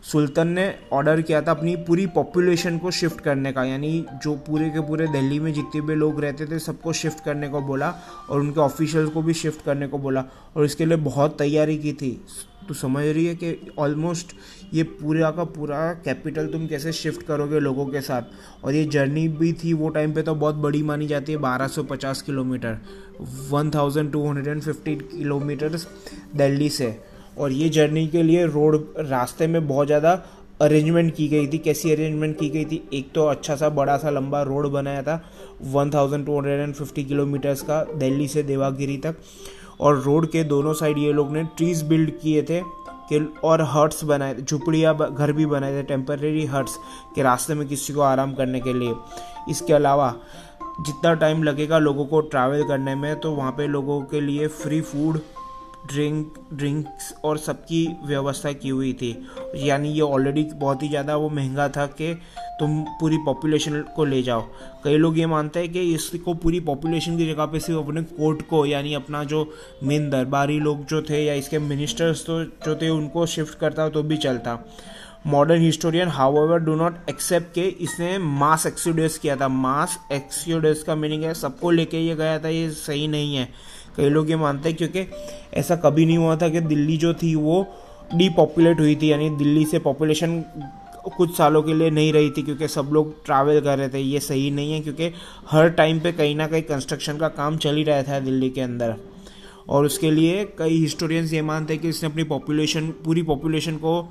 सुल्तान 0.04 0.48
ने 0.48 0.64
ऑर्डर 0.94 1.22
किया 1.22 1.42
था 1.42 1.52
अपनी 1.52 1.76
पूरी 1.88 2.06
पॉपुलेशन 2.08 2.78
को 2.78 2.92
शिफ्ट 2.92 3.22
करने 3.22 3.52
का, 3.52 3.64
यानी 3.64 4.06
जो 4.24 4.36
पूरे 4.38 4.70
के 4.70 4.80
पूरे 4.80 5.08
दिल्ली 5.08 5.40
में 5.40 5.52
जितने 5.54 5.82
भी 5.82 5.96
लोग 5.96 6.20
रहते 6.22 6.46
थे, 6.46 6.60
सबको 6.60 6.94
शिफ्ट 6.94 7.24
करने 7.26 7.50
को 7.50 7.62
बोला 7.62 7.94
और 8.30 8.40
उनके 8.40 8.60
ऑफिशियल्स 8.60 9.12
को 9.12 9.22
भी 9.22 9.34
शिफ्ट 9.34 9.64
करने 9.66 9.88
को 9.88 9.98
बोला 9.98 10.24
और 10.56 10.66
इसके 10.66 10.86
लिए 10.86 10.98
बहुत 10.98 11.38
तैयारी 11.38 11.78
की 11.78 11.94
थी। 11.94 12.12
तो 12.68 12.74
समझ 12.74 13.04
रही 13.06 13.26
है 13.26 13.36
कि 13.36 13.72
ऑलमोस्ट 13.80 14.34
ये 14.74 14.84
पूरा 14.84 15.32
का 15.32 15.44
पूरा 15.46 15.78
कैपिटल 16.06 16.48
तुम 16.48 16.68
कैसे 16.68 16.92
शिफ्ट 16.92 17.22
करोगे 17.22 17.60
लोगों 17.60 17.86
के 17.86 18.02
साथ? 18.02 18.22
और 18.64 18.74
ये 18.74 18.84
जर्नी 18.86 19.28
भी 19.30 19.52
थी 19.54 19.74
वो 19.74 19.90
टाइम 19.90 20.14
पे 20.14 20.22
तो 20.22 20.36
बहुत 20.36 20.56
बड़ी 20.56 20.84
मानी 20.84 21.08
जाती 21.08 21.32
है 21.32 21.38
1250 21.38 22.22
किलोमीटर 22.22 22.78
1250 23.52 25.02
किलोमीटर्स 25.12 25.88
दिल्ली 26.36 26.70
से। 26.70 26.92
और 27.38 27.52
ये 27.52 27.70
जर्नी 27.70 28.08
के 28.08 28.24
लिए 28.24 28.46
रोड 28.46 28.84
रास्ते 29.00 29.48
में 29.48 29.68
बहुत 29.68 29.88
ज़्यादा 29.88 30.22
अरेंजमेंट 30.62 31.14
की 31.16 31.28
गई 31.28 31.48
थी। 31.48 31.58
कैसी 31.58 31.92
अरेंजमेंट 31.92 32.38
की 32.40 32.50
गई 32.50 32.66
थी? 32.66 32.82
एक 32.94 33.12
तो 33.16 33.26
अच्छा 33.26 33.56
सा, 33.56 33.70
बड़ा 33.70 33.98
सा, 33.98 34.10
लंबा 34.10 34.42
रोड 34.42 34.68
बनाया 34.72 35.02
था 35.04 35.22
1250 35.74 37.04
किलोमीटर्स 37.04 37.62
का, 37.62 37.84
दिल्ली 37.96 38.28
से 38.28 38.44
देवागिरी 38.44 38.98
तक। 38.98 39.16
और 39.80 40.00
रोड 40.02 40.30
के 40.32 40.44
दोनों 40.44 40.74
साइड 40.74 40.98
ये 40.98 41.14
लोग 41.14 41.32
ने 41.32 41.44
ट्रीज 41.58 41.82
बिल्ड 41.84 42.12
किए 42.22 42.42
थे 42.44 42.62
कि, 43.10 43.20
और 43.44 43.62
हर्ट्स 43.62 44.04
बनाए 44.04 44.36
झुपड़िया 44.36 44.94
घर 44.94 45.32
भी 45.32 45.46
बनाए 45.46 45.74
थे 45.74 45.84
टेम्परेरी 45.84 46.46
हर्ट्स 46.46 46.78
के 47.16 47.24
रास्ते 47.24 47.54
में 47.54 47.68
किसी 47.68 47.94
को 47.94 48.02
आराम 48.02 48.34
करने 48.34 48.60
के 48.60 48.74
लिए। 48.74 48.94
इसके 49.50 49.74
अलावा, 49.74 50.14
जितना 50.82 51.14
टाइम 51.14 51.44
लगेगा 51.44 51.78
लोगों 51.80 52.06
को 52.06 52.22
ट्रैवल 52.22 52.64
करने 52.68 52.96
में 52.96 53.20
तो 53.20 53.32
वहाँ 53.32 53.52
पे 53.52 53.68
लोगों 53.68 54.02
के 54.02 54.22
लिए 54.22 54.48
फ्री 54.48 54.82
फ़ूड 54.82 55.20
ड्रिंक 55.88 56.34
ड्रिंक्स 56.54 57.14
और 57.26 57.38
सबकी 57.38 57.88
व्यवस्था 58.06 58.52
की 58.54 58.70
हुई 58.70 58.92
थी। 58.94 59.16
यानी 59.58 59.90
ये 59.90 60.02
ऑलरेडी 60.02 60.44
बहुत 60.54 60.84
ही 60.84 60.88
ज़्यादा 60.90 61.16
वो 61.16 61.30
महँगा 61.30 61.68
था 61.70 61.86
कि 61.92 62.14
तुम 62.60 62.82
पूरी 63.00 63.18
पॉपुलेशन 63.18 63.82
को 63.96 64.06
ले 64.06 64.22
जाओ। 64.24 64.42
कई 64.84 64.98
लोग 64.98 65.18
ये 65.20 65.26
मानते 65.26 65.60
हैं 65.60 65.72
कि 65.72 65.82
इसको 65.94 66.34
पूरी 66.36 66.60
पॉपुलेशन 66.62 67.18
की 67.18 67.26
जगह 67.28 67.46
पे 67.46 67.60
सिर्फ़ 67.60 67.80
अपने 67.80 68.02
कोर्ट 68.04 68.42
को, 68.50 68.66
यानी 68.66 68.94
अपना 68.94 69.24
जो 69.24 69.50
मेन 69.84 70.10
दरबारी 70.10 70.60
लोग 70.60 70.86
जो 70.86 71.02
थे 71.02 71.24
या 71.26 71.34
इसके 71.34 71.60
मिनिस्टर्स 71.60 72.26
तो 72.26 72.44
जो 72.44 72.76
थे, 72.76 72.90
उनको 72.90 73.26
शिफ्ट 73.28 73.60
करता 73.60 73.90
तो 73.90 74.04
भी 74.04 74.18
चलता। 74.18 74.60
Modern 75.28 75.62
historian 75.62 76.08
however 76.38 76.60
do 76.60 76.74
not 76.76 76.96
accept 77.10 77.54
के 77.56 77.62
इसने 77.62 78.18
मास 78.18 78.66
एक्सीडेस 78.68 79.18
किया 79.18 79.36
था। 79.36 79.48
मास 79.48 79.98
एक्सीडेस 80.12 80.84
का 80.84 80.96
मीनिंग 80.96 81.24
है, 81.24 81.34
सबको 81.34 81.72
लेके 81.72 82.00
ये 82.00 82.16
गया 82.16 82.40
था, 82.40 82.48
ये 82.48 82.70
सही 82.72 83.08
नहीं 83.08 83.36
है। 83.36 83.48
कई 83.98 84.10
लोग 84.10 84.30
ये 84.30 84.36
मानते 84.36 84.70
हैं 84.70 84.78
क्योंकि 84.78 85.06
ऐसा 85.54 85.76
कभी 85.76 86.06
नहीं 86.06 86.18
हुआ 86.18 86.36
था 86.36 86.50
कि 86.50 86.60
दिल्ली 86.62 86.98
जो 86.98 87.14
थी 87.14 87.34
वो 87.36 87.66
डीपॉपुलेट 88.16 88.80
हुई 88.80 88.96
थी, 88.96 89.12
यानी 89.12 89.30
दिल्ली 89.30 89.66
से 89.66 89.80
पॉपुलेशन 89.80 90.44
कुछ 91.08 91.36
सालों 91.38 91.62
के 91.64 91.74
लिए 91.74 91.90
नहीं 91.90 92.12
रही 92.14 92.30
थी 92.32 92.42
क्योंकि 92.42 92.68
सब 92.68 92.90
लोग 92.94 93.14
ट्रैवल 93.26 93.60
कर 93.62 93.78
रहे 93.78 93.90
थे। 93.90 94.00
ये 94.00 94.20
सही 94.20 94.50
नहीं 94.52 94.74
है 94.74 94.80
क्योंकि 94.80 95.12
हर 95.50 95.70
टाइम 95.72 96.00
पे 96.00 96.12
कहीं 96.12 96.36
ना 96.36 96.48
कहीं 96.48 96.62
कंस्ट्रक्शन 96.64 97.18
का 97.18 97.28
काम 97.30 97.58
चल 97.58 97.76
ही 97.76 97.84
रहा 97.84 98.04
था 98.04 98.20
दिल्ली 98.20 98.50
के 98.50 98.62
अंदर। 98.62 98.96
और 99.70 99.86
उसके 99.86 100.12
लिए 100.12 100.44
कई 100.58 100.78
हिस्टोरियंस 100.78 101.34
ये 101.34 101.42
मानते 101.42 101.74
हैं 101.74 101.82
कि 101.82 101.90
इसने 101.90 102.10
अपनी 102.10 102.24
पॉपुलेशन 102.24 102.88
पूरी 103.06 103.22
पॉपुलेशन 103.24 103.76
को 103.78 104.02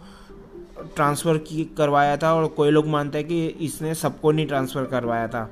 ट्रांसफ़र 0.96 1.40
करवाया 1.76 2.16
था 2.16 2.34
और 2.34 2.46
कोई 2.46 2.70
लोग 2.70 2.86
मानते 2.88 3.18
हैं 3.18 3.26
कि 3.26 3.46
इसने 3.66 3.94
सबको 3.94 4.32
नहीं 4.32 4.46
ट्रांसफ़र 4.46 4.84
करवाया 4.84 5.28
था। 5.28 5.44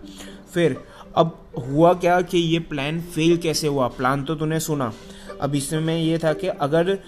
फिर 0.55 0.77
अब 1.17 1.37
हुआ 1.59 1.93
क्या 1.95 2.21
कि 2.21 2.39
ये 2.39 2.59
प्लान 2.59 3.01
फेल 3.01 3.37
कैसे 3.37 3.67
हुआ? 3.67 3.87
प्लान 3.89 4.23
तो 4.25 4.35
तूने 4.35 4.61
सुना। 4.61 4.93
अब 5.41 5.55
इसमें 5.55 5.97
ये 5.99 6.19
था 6.19 6.33
कि 6.33 6.49
अगर 6.49 6.99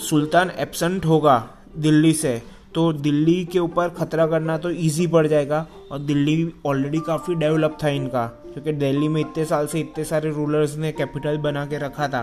सुल्तान 0.00 0.50
एबसेंट 0.58 1.06
होगा 1.06 1.36
दिल्ली 1.78 2.12
से 2.12 2.42
तो 2.74 2.92
दिल्ली 2.92 3.44
के 3.44 3.58
ऊपर 3.58 3.88
ख़तरा 3.88 4.26
करना 4.26 4.56
तो 4.58 4.70
इजी 4.70 5.06
पड़ 5.06 5.26
जाएगा 5.26 5.66
और 5.92 5.98
दिल्ली 5.98 6.52
ऑलरेडी 6.66 6.98
काफ़ी 6.98 7.34
डेवलप 7.34 7.78
था 7.84 7.88
इनका। 7.88 8.26
क्योंकि 8.26 8.72
दिल्ली 8.72 9.08
में 9.08 9.20
इतने 9.20 9.44
साल 9.44 9.66
से 9.66 9.80
इतने 9.80 10.04
सारे 10.04 10.30
रूलर्स 10.30 10.76
ने 10.76 10.92
कैपिटल 10.92 11.38
बना 11.38 11.64
के 11.66 11.78
रखा 11.78 12.08
था। 12.08 12.22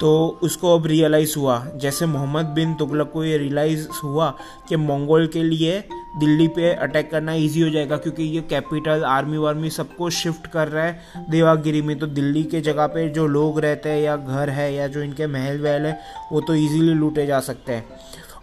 तो 0.00 0.40
उसको 0.42 0.74
अब 0.78 0.86
रियलाइज़ 0.86 1.38
हुआ। 1.38 1.64
जैसे 1.76 2.06
मोहम्मद 2.06 2.46
बिन 2.46 2.74
तुगलक 2.74 3.10
को 3.10 3.24
ये 3.24 3.38
रियलाइज़ 3.38 3.88
हुआ 4.04 4.34
कि 4.68 4.76
मंगोल 4.76 5.26
के 5.26 5.42
लिए 5.42 5.78
दिल्ली 6.16 6.46
पे 6.48 6.72
अटैक 6.74 7.10
करना 7.10 7.32
इजी 7.32 7.60
हो 7.60 7.68
जाएगा 7.70 7.96
क्योंकि 7.96 8.22
ये 8.22 8.40
कैपिटल 8.40 9.04
आर्मी 9.04 9.38
वार्मी 9.38 9.70
सबको 9.70 10.10
शिफ्ट 10.10 10.46
कर 10.46 10.68
रहा 10.68 10.84
है 10.84 11.26
देवागिरी 11.30 11.82
में। 11.82 11.98
तो 11.98 12.06
दिल्ली 12.06 12.42
के 12.44 12.60
जगह 12.60 12.86
पे 12.86 13.08
जो 13.08 13.26
लोग 13.26 13.60
रहते 13.60 13.88
हैं 13.88 14.00
या 14.00 14.16
घर 14.16 14.50
है 14.50 14.74
या 14.74 14.86
जो 14.86 15.02
इनके 15.02 15.26
महल 15.26 15.60
वहल 15.60 15.86
है, 15.86 15.98
वो 16.32 16.40
तो 16.40 16.54
ईजीली 16.54 16.94
लूटे 16.94 17.26
जा 17.26 17.40
सकते 17.40 17.72
हैं। 17.72 17.84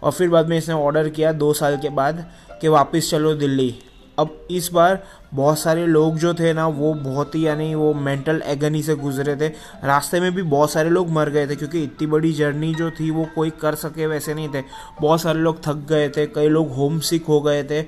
और 0.02 0.12
फिर 0.12 0.28
बाद 0.28 0.48
में 0.48 0.56
इसने 0.58 0.74
ऑर्डर 0.74 1.08
किया 1.08 1.32
दो 1.32 1.52
साल 1.52 1.76
के 1.76 1.88
बाद 1.88 2.24
कि 2.60 2.68
वापस 2.68 3.10
चलो 3.10 3.34
दिल्ली। 3.34 3.74
अब 4.18 4.46
इस 4.50 4.70
बार 4.72 5.02
बहुत 5.34 5.58
सारे 5.58 5.86
लोग 5.86 6.16
जो 6.16 6.32
थे 6.34 6.52
ना, 6.52 6.66
वो 6.66 6.92
बहुत 6.94 7.34
ही 7.34 7.46
यानी 7.46 7.74
वो 7.74 7.92
मेंटल 7.94 8.42
एगनी 8.46 8.82
से 8.82 8.94
गुजरे 8.96 9.36
थे। 9.36 9.48
रास्ते 9.84 10.20
में 10.20 10.34
भी 10.34 10.42
बहुत 10.44 10.70
सारे 10.70 10.90
लोग 10.90 11.10
मर 11.10 11.30
गए 11.30 11.46
थे, 11.46 11.56
क्योंकि 11.56 11.82
इतनी 11.82 12.06
बड़ी 12.08 12.32
जर्नी 12.32 12.74
जो 12.74 12.90
थी, 12.90 13.10
वो 13.10 13.26
कोई 13.34 13.50
कर 13.60 13.74
सके 13.76 14.06
वैसे 14.06 14.34
नहीं 14.34 14.48
थे। 14.48 14.62
बहुत 15.00 15.20
सारे 15.20 15.38
लोग 15.40 15.62
थक 15.66 15.86
गए 15.88 16.08
थे, 16.08 16.26
कई 16.28 16.48
लोग 16.48 16.74
होम 16.74 16.98
सिक 17.00 17.26
हो 17.26 17.40
गए 17.40 17.62
थे 17.64 17.84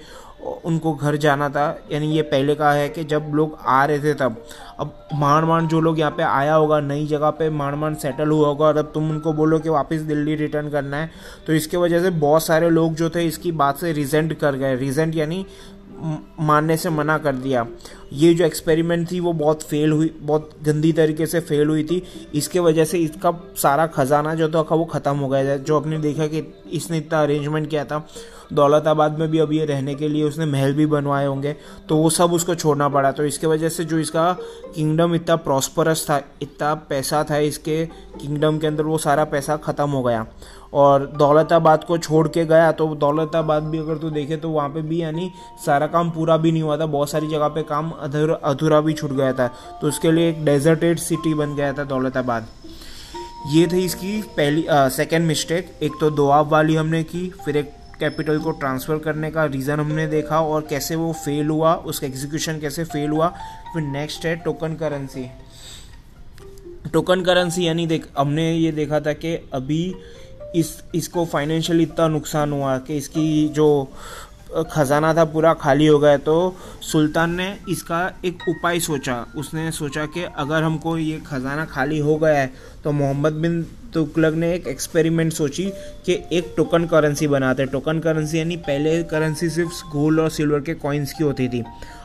उनको 0.65 0.93
घर 0.95 1.17
जाना 1.17 1.49
था। 1.49 1.65
यानी 1.93 2.11
ये 2.13 2.23
पहले 2.25 2.55
का 2.55 2.71
है 2.73 2.89
कि 2.89 3.05
जब 3.05 3.31
लोग 3.35 3.57
आ 3.61 3.85
रहे 3.85 3.99
थे 4.01 4.13
तब। 4.15 4.37
अब 4.81 4.93
मान 5.15 5.45
मान 5.45 5.69
जो 5.69 5.81
लोग 5.81 5.99
यहाँ 5.99 6.11
पे 6.11 6.23
आया 6.23 6.55
होगा, 6.55 6.79
नई 6.81 7.07
जगह 7.07 7.31
पे 7.31 7.49
मान 7.51 7.75
मान 7.75 7.95
सेटल 7.95 8.29
हुआ 8.29 8.49
होगा, 8.49 8.67
और 8.67 8.77
अब 8.77 8.91
तुम 8.95 9.11
उनको 9.11 9.33
बोलो 9.33 9.59
कि 9.59 9.69
वापस 9.69 10.01
दिल्ली 10.03 10.35
रिटर्न 10.37 10.69
करना 10.71 10.97
है 10.97 11.11
तो 11.47 11.53
इसके 11.53 11.77
वजह 11.77 12.03
से 12.03 12.11
बहुत 12.11 12.43
सारे 12.43 12.71
लोग 12.71 12.95
जो 12.95 13.11
थे, 13.11 13.27
इसकी 13.27 13.53
बात 13.55 13.79
से 13.79 13.93
रिजेंट 13.93 14.33
कर 14.35 14.57
गए। 14.57 14.77
रिजेंट 14.77 15.15
यानी 15.17 15.45
मानने 16.41 16.77
से 16.77 16.91
मना 16.91 17.19
कर 17.19 17.33
दिया। 17.33 17.67
ये 18.13 18.33
जो 18.35 18.45
एक्सपेरिमेंट 18.45 19.11
थी, 19.11 19.21
वो 19.21 19.33
बहुत 19.35 19.63
फेल 19.63 19.93
हुई, 19.93 20.13
बहुत 20.21 20.51
गंदी 20.65 20.93
तरीके 20.93 21.27
से 21.27 21.41
फेल 21.43 21.69
हुई 21.69 21.85
थी। 21.85 22.03
इसके 22.35 22.61
वजह 22.61 22.85
से 22.85 22.99
इसका 22.99 23.33
सारा 23.57 23.87
खजाना 23.89 24.35
जो 24.35 24.49
था, 24.49 24.61
वो 24.61 24.85
ख़त्म 24.87 25.17
हो 25.17 25.29
गया 25.29 25.45
था। 25.49 25.57
जो 25.59 25.81
आपने 25.81 25.99
देखा 25.99 26.27
कि 26.27 26.43
इसने 26.73 26.99
इतना 26.99 27.23
अरेंजमेंट 27.23 27.71
किया 27.71 27.85
था, 27.85 28.07
दौलताबाद 28.53 29.19
में 29.19 29.29
भी 29.31 29.39
अब 29.39 29.53
ये 29.53 29.65
रहने 29.67 29.95
के 29.95 30.09
लिए 30.09 30.23
उसने 30.25 30.45
महल 30.47 30.73
भी 30.75 30.85
बनवाए 30.87 31.27
होंगे 31.27 31.55
तो 31.89 31.97
वो 31.97 32.11
सब 32.11 32.33
उसको 32.33 32.55
छोड़ना 32.55 32.89
पड़ा। 32.89 33.11
तो 33.13 33.25
इसके 33.25 33.47
वजह 33.47 33.69
से 33.69 33.85
जो 33.85 33.99
इसका 33.99 34.33
किंगडम 34.75 35.15
इतना 35.15 35.37
प्रॉस्परस 35.39 36.05
था, 36.11 36.21
इतना 36.43 36.75
पैसा 36.89 37.23
था 37.31 37.39
इसके 37.39 37.85
किंगडम 37.87 38.59
के 38.59 38.67
अंदर, 38.67 38.83
वो 38.83 38.99
सारा 38.99 39.25
पैसा 39.27 39.57
ख़त्म 39.59 39.91
हो 39.91 40.03
गया। 40.03 40.27
और 40.75 41.07
दौलताबाद 41.09 41.85
को 41.85 41.97
छोड़ 41.99 42.27
के 42.29 42.45
गया 42.47 42.73
तो 42.73 42.87
दौलताबाद 42.97 43.63
भी 43.65 43.79
अगर 43.79 43.99
तू 43.99 44.11
देखे 44.11 44.37
तो 44.37 44.49
वहाँ 44.51 44.69
पे 44.69 44.83
भी 44.83 45.01
यानी 45.03 45.31
सारा 45.67 45.87
काम 45.87 46.11
पूरा 46.11 46.37
भी 46.37 46.53
नहीं 46.53 46.63
हुआ 46.63 46.77
था। 46.79 46.87
बहुत 46.87 47.11
सारी 47.11 47.29
जगह 47.29 47.49
पे 47.49 47.63
काम 47.65 47.93
अधूरा 48.01 48.35
अधूरा 48.45 48.81
भी 48.81 48.93
छूट 48.95 49.13
गया 49.13 49.33
था। 49.33 49.47
तो 49.81 49.89
उसके 49.89 50.13
लिए 50.13 50.29
एक 50.31 50.45
डेजर्टेड 50.45 50.99
सिटी 50.99 51.35
बन 51.35 51.55
गया 51.57 51.73
था 51.73 51.85
दौलताबाद। 51.87 52.47
ये 53.49 53.67
थी 53.67 53.85
इसकी 53.85 54.21
पहली 54.37 54.65
सेकेंड 54.71 55.27
मिस्टेक 55.27 55.73
एक 55.83 55.93
तो 56.01 56.11
दोआब 56.13 56.49
वाली 56.49 56.75
हमने 56.77 57.03
की, 57.05 57.29
फिर 57.45 57.57
एक 57.57 57.73
कैपिटल 58.01 58.39
को 58.39 58.51
ट्रांसफ़र 58.53 58.99
करने 58.99 59.31
का 59.31 59.45
रीज़न 59.47 59.81
हमने 59.81 60.07
देखा 60.07 60.41
और 60.41 60.67
कैसे 60.71 60.97
वो 60.97 61.13
फेल 61.15 61.49
हुआ, 61.49 61.75
उसका 61.75 62.07
एग्जीक्यूशन 62.07 62.59
कैसे 62.61 62.85
फेल 62.87 63.11
हुआ। 63.11 63.29
फिर 63.73 63.83
नेक्स्ट 63.85 64.27
है 64.27 64.35
टोकन 64.39 64.75
करेंसी 64.77 65.29
टोकन 66.93 67.23
करेंसी 67.23 67.67
यानी 67.67 67.87
देख, 67.87 68.07
हमने 68.19 68.53
ये 68.53 68.71
देखा 68.73 69.01
था 69.01 69.13
कि 69.15 69.35
अभी 69.55 69.95
इस, 70.57 70.83
इसको 70.95 71.25
फाइनेंशियल 71.27 71.81
इतना 71.81 72.07
नुकसान 72.09 72.53
हुआ 72.53 72.77
कि 72.79 72.97
इसकी 72.97 73.49
जो 73.49 73.67
खजाना 74.71 75.13
था 75.15 75.25
पूरा 75.25 75.53
खाली 75.55 75.87
हो 75.87 75.99
गया 75.99 76.17
तो 76.19 76.35
सुल्तान 76.83 77.35
ने 77.35 77.49
इसका 77.69 78.01
एक 78.25 78.49
उपाय 78.49 78.81
सोचा। 78.81 79.15
उसने 79.37 79.71
सोचा 79.71 80.07
कि 80.07 80.23
अगर 80.23 80.63
हमको 80.63 80.97
ये 80.99 81.19
खजाना 81.27 81.65
खाली 81.65 81.99
हो 81.99 82.17
गया 82.17 82.39
है 82.39 82.51
तो 82.85 82.93
मोहम्मद 82.93 83.33
बिन 83.33 83.63
तुगलक 83.95 84.35
ने 84.35 84.53
एक 84.55 84.67
एक्सपेरिमेंट 84.69 85.33
सोची 85.33 85.65
कि 86.07 86.19
एक 86.33 86.53
टोकन 86.57 86.85
करेंसी 86.87 87.27
बनाते 87.29 87.63
हैं। 87.63 87.71
टोकन 87.73 87.99
करेंसी 87.99 88.39
यानी 88.39 88.57
पहले 88.59 89.03
करेंसी 89.03 89.49
सिर्फ़ 89.51 89.83
गोल्ड 89.93 90.21
और 90.21 90.31
सिल्वर 90.31 90.61
के 90.61 90.75
कॉइन्स 90.77 91.13
की 91.13 91.25
होती 91.25 91.49
थी। 91.49 91.63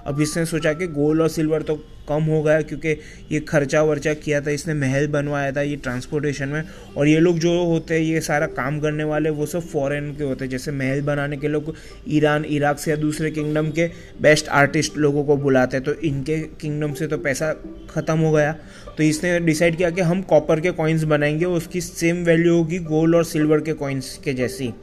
अब 0.07 0.21
इसने 0.21 0.45
सोचा 0.45 0.73
कि 0.73 0.88
गोल्ड 0.89 1.21
और 1.21 1.29
सिल्वर 1.29 1.62
तो 1.62 1.75
कम 2.07 2.24
हो 2.24 2.41
गया 2.43 2.62
क्योंकि 2.62 2.89
ये 3.31 3.39
खर्चा 3.39 3.81
वर्चा 3.81 4.13
किया 4.13 4.41
था, 4.41 4.51
इसने 4.51 4.74
महल 4.74 5.07
बनवाया 5.07 5.51
था 5.51 5.62
ये 5.62 5.75
ट्रांसपोर्टेशन 5.75 6.50
में। 6.50 6.63
और 6.98 7.07
ये 7.07 7.19
लोग 7.19 7.39
जो 7.39 7.53
होते 7.65 7.93
हैं, 7.93 8.01
ये 8.01 8.22
सारा 8.22 8.48
काम 8.48 8.79
करने 8.79 9.03
वाले, 9.03 9.29
वो 9.29 9.45
सब 9.45 9.67
फॉरेन 9.67 10.12
के 10.15 10.24
होते 10.24 10.45
हैं। 10.45 10.51
जैसे 10.51 10.72
महल 10.72 11.01
बनाने 11.01 11.38
के 11.38 11.48
लोग 11.48 11.74
ईरान, 12.10 12.45
इराक 12.45 12.79
से 12.79 12.91
या 12.91 12.98
दूसरे 12.98 13.31
किंगडम 13.31 13.72
के 13.72 13.89
बेस्ट 14.22 14.48
आर्टिस्ट 14.50 14.98
लोगों 14.98 15.24
को 15.24 15.38
बुलाते 15.38 15.77
हैं। 15.77 15.86
तो 15.86 15.93
इनके 16.01 16.38
किंगडम 16.62 16.93
से 16.93 17.07
तो 17.07 17.17
पैसा 17.17 17.53
ख़त्म 17.89 18.17
हो 18.19 18.31
गया। 18.31 18.55
तो 18.97 19.03
इसने 19.03 19.39
डिसाइड 19.39 19.75
किया 19.75 19.89
कि 19.89 20.01
हम 20.01 20.21
कॉपर 20.21 20.59
के 20.59 20.71
कॉइन्स 20.71 21.03
बनाएँगे, 21.03 21.45
उसकी 21.45 21.81
सेम 21.81 22.23
वैल्यू 22.25 22.55
होगी 22.55 22.79
गोल्ड 22.79 23.15
और 23.15 23.23
सिल्वर 23.23 23.62
के 23.62 23.73
कॉइन्स 23.73 24.17
के 24.17 24.33
जैसी। 24.33 24.73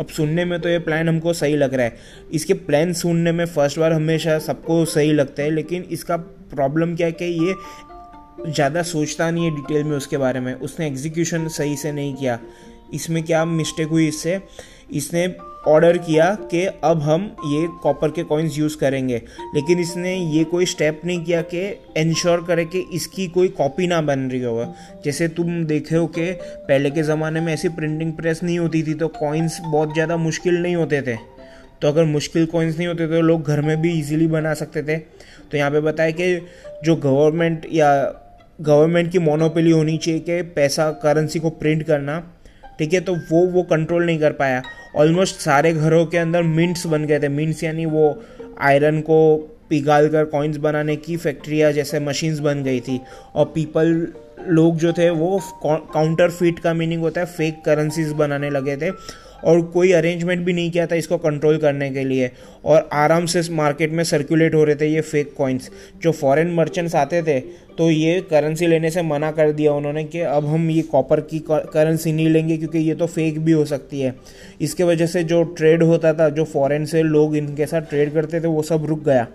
अब 0.00 0.06
सुनने 0.06 0.44
में 0.44 0.60
तो 0.60 0.68
ये 0.68 0.78
प्लान 0.78 1.08
हमको 1.08 1.32
सही 1.32 1.56
लग 1.56 1.74
रहा 1.74 1.86
है। 1.86 1.96
इसके 2.32 2.54
प्लान 2.54 2.92
सुनने 2.92 3.32
में 3.32 3.44
फ़र्स्ट 3.46 3.78
बार 3.78 3.92
हमेशा 3.92 4.38
सबको 4.38 4.84
सही 4.84 5.12
लगता 5.12 5.42
है, 5.42 5.50
लेकिन 5.50 5.82
इसका 5.82 6.16
प्रॉब्लम 6.16 6.94
क्या 6.96 7.06
है 7.06 7.12
कि 7.12 7.24
ये 7.24 7.54
ज़्यादा 8.52 8.82
सोचता 8.82 9.30
नहीं 9.30 9.44
है 9.44 9.54
डिटेल 9.56 9.84
में 9.84 9.96
उसके 9.96 10.16
बारे 10.16 10.40
में। 10.40 10.54
उसने 10.54 10.86
एग्जीक्यूशन 10.86 11.48
सही 11.48 11.76
से 11.76 11.92
नहीं 11.92 12.14
किया। 12.14 12.38
इसमें 12.94 13.22
क्या 13.22 13.44
मिस्टेक 13.44 13.88
हुई 13.88 14.08
इससे? 14.08 14.40
इसने 14.92 15.26
ऑर्डर 15.68 15.98
किया 15.98 16.26
कि 16.50 16.64
अब 16.84 17.00
हम 17.02 17.24
ये 17.46 17.66
कॉपर 17.82 18.10
के 18.10 18.22
कॉइन्स 18.24 18.58
यूज़ 18.58 18.76
करेंगे। 18.76 19.22
लेकिन 19.54 19.78
इसने 19.78 20.14
ये 20.14 20.44
कोई 20.44 20.66
स्टेप 20.66 21.00
नहीं 21.04 21.24
किया 21.24 21.40
कि 21.44 21.66
इंश्योर 21.98 22.44
करे 22.44 22.64
कि 22.64 22.84
इसकी 22.94 23.26
कोई 23.28 23.48
कॉपी 23.58 23.86
ना 23.86 24.00
बन 24.02 24.28
रही 24.30 24.42
होगा 24.42 24.72
जैसे 25.04 25.28
तुम 25.30 25.64
देखे 25.66 25.96
हो 25.96 26.06
कि 26.08 26.30
पहले 26.42 26.90
के 26.90 27.02
ज़माने 27.02 27.40
में 27.40 27.52
ऐसी 27.54 27.68
प्रिंटिंग 27.70 28.12
प्रेस 28.12 28.42
नहीं 28.42 28.58
होती 28.58 28.82
थी 28.82 28.94
तो 28.94 29.08
कॉइन्स 29.18 29.58
बहुत 29.62 29.92
ज़्यादा 29.94 30.16
मुश्किल 30.18 30.62
नहीं 30.62 30.76
होते 30.76 31.02
थे। 31.02 31.16
तो 31.82 31.88
अगर 31.88 32.04
मुश्किल 32.04 32.46
कॉइन्स 32.46 32.78
नहीं 32.78 32.86
होते 32.88 33.06
तो 33.06 33.20
लोग 33.22 33.46
घर 33.46 33.60
में 33.60 33.80
भी 33.82 33.98
इजीली 33.98 34.26
बना 34.28 34.54
सकते 34.54 34.82
थे। 34.82 34.96
तो 34.96 35.56
यहाँ 35.56 35.70
पे 35.70 35.80
बताया 35.80 36.10
कि 36.10 36.34
जो 36.84 36.96
गवर्नमेंट 36.96 37.66
या 37.72 37.90
गवर्नमेंट 38.58 39.10
की 39.12 39.18
मोनोपली 39.18 39.70
होनी 39.70 39.96
चाहिए 39.98 40.20
कि 40.20 40.40
पैसा 40.52 40.90
करेंसी 41.02 41.38
को 41.38 41.50
प्रिंट 41.52 41.82
करना 41.82 42.18
ठीक 42.78 42.92
है 42.92 43.00
तो 43.00 43.14
वो 43.30 43.44
वो 43.46 43.62
कंट्रोल 43.64 44.04
नहीं 44.06 44.18
कर 44.18 44.32
पाया। 44.32 44.62
ऑलमोस्ट 44.96 45.40
सारे 45.40 45.72
घरों 45.72 46.04
के 46.06 46.18
अंदर 46.18 46.42
मिंट्स 46.42 46.86
बन 46.86 47.04
गए 47.04 47.20
थे। 47.20 47.28
मिंट्स 47.28 47.62
यानी 47.64 47.86
वो 47.86 48.22
आयरन 48.60 49.00
को 49.00 49.36
पिघाल 49.70 50.08
कर 50.08 50.24
कॉइन्स 50.24 50.56
बनाने 50.56 50.96
की 50.96 51.16
फैक्ट्रियाँ 51.16 51.72
जैसे 51.72 52.00
मशीन्स 52.00 52.38
बन 52.38 52.62
गई 52.62 52.80
थी। 52.80 53.00
और 53.34 53.52
पीपल 53.54 54.06
लोग 54.48 54.76
जो 54.76 54.92
थे, 54.92 55.08
वो 55.10 55.40
काउंटर 55.64 56.30
फीट 56.30 56.58
का 56.58 56.72
मीनिंग 56.74 57.00
होता 57.02 57.20
है 57.20 57.26
फेक 57.26 57.62
करेंसीज 57.64 58.12
बनाने 58.12 58.50
लगे 58.50 58.76
थे। 58.76 58.90
और 59.44 59.60
कोई 59.64 59.92
अरेंजमेंट 59.92 60.44
भी 60.44 60.52
नहीं 60.52 60.70
किया 60.70 60.86
था 60.86 60.94
इसको 60.94 61.16
कंट्रोल 61.18 61.58
करने 61.58 61.90
के 61.90 62.04
लिए। 62.04 62.30
और 62.64 62.88
आराम 62.92 63.26
से 63.26 63.42
मार्केट 63.54 63.92
में 63.92 64.02
सर्कुलेट 64.04 64.54
हो 64.54 64.64
रहे 64.64 64.76
थे 64.76 64.86
ये 64.86 65.00
फेक 65.02 65.34
कॉइन्स 65.36 65.70
जो 66.02 66.12
फॉरेन 66.12 66.52
मर्चेंट्स 66.54 66.94
आते 66.94 67.22
थे 67.22 67.40
तो 67.78 67.90
ये 67.90 68.20
करेंसी 68.30 68.66
लेने 68.66 68.90
से 68.90 69.02
मना 69.02 69.30
कर 69.30 69.52
दिया 69.52 69.72
उन्होंने 69.72 70.04
कि 70.04 70.20
अब 70.20 70.46
हम 70.46 70.70
ये 70.70 70.82
कॉपर 70.82 71.20
की 71.22 71.38
करेंसी 71.48 72.12
नहीं 72.12 72.28
लेंगे 72.28 72.56
क्योंकि 72.56 72.78
ये 72.78 72.94
तो 72.94 73.06
फेक 73.06 73.38
भी 73.40 73.52
हो 73.52 73.64
सकती 73.64 74.00
है। 74.00 74.14
इसके 74.60 74.84
वजह 74.84 75.06
से 75.06 75.22
जो 75.24 75.42
ट्रेड 75.42 75.82
होता 75.82 76.12
था, 76.14 76.28
जो 76.28 76.44
फॉरेन 76.44 76.84
से 76.84 77.02
लोग 77.02 77.36
इनके 77.36 77.66
साथ 77.66 77.82
ट्रेड 77.82 78.12
करते 78.12 78.40
थे, 78.40 78.46
वो 78.46 78.62
सब 78.62 78.86
रुक 78.86 79.04
गया। 79.04 79.26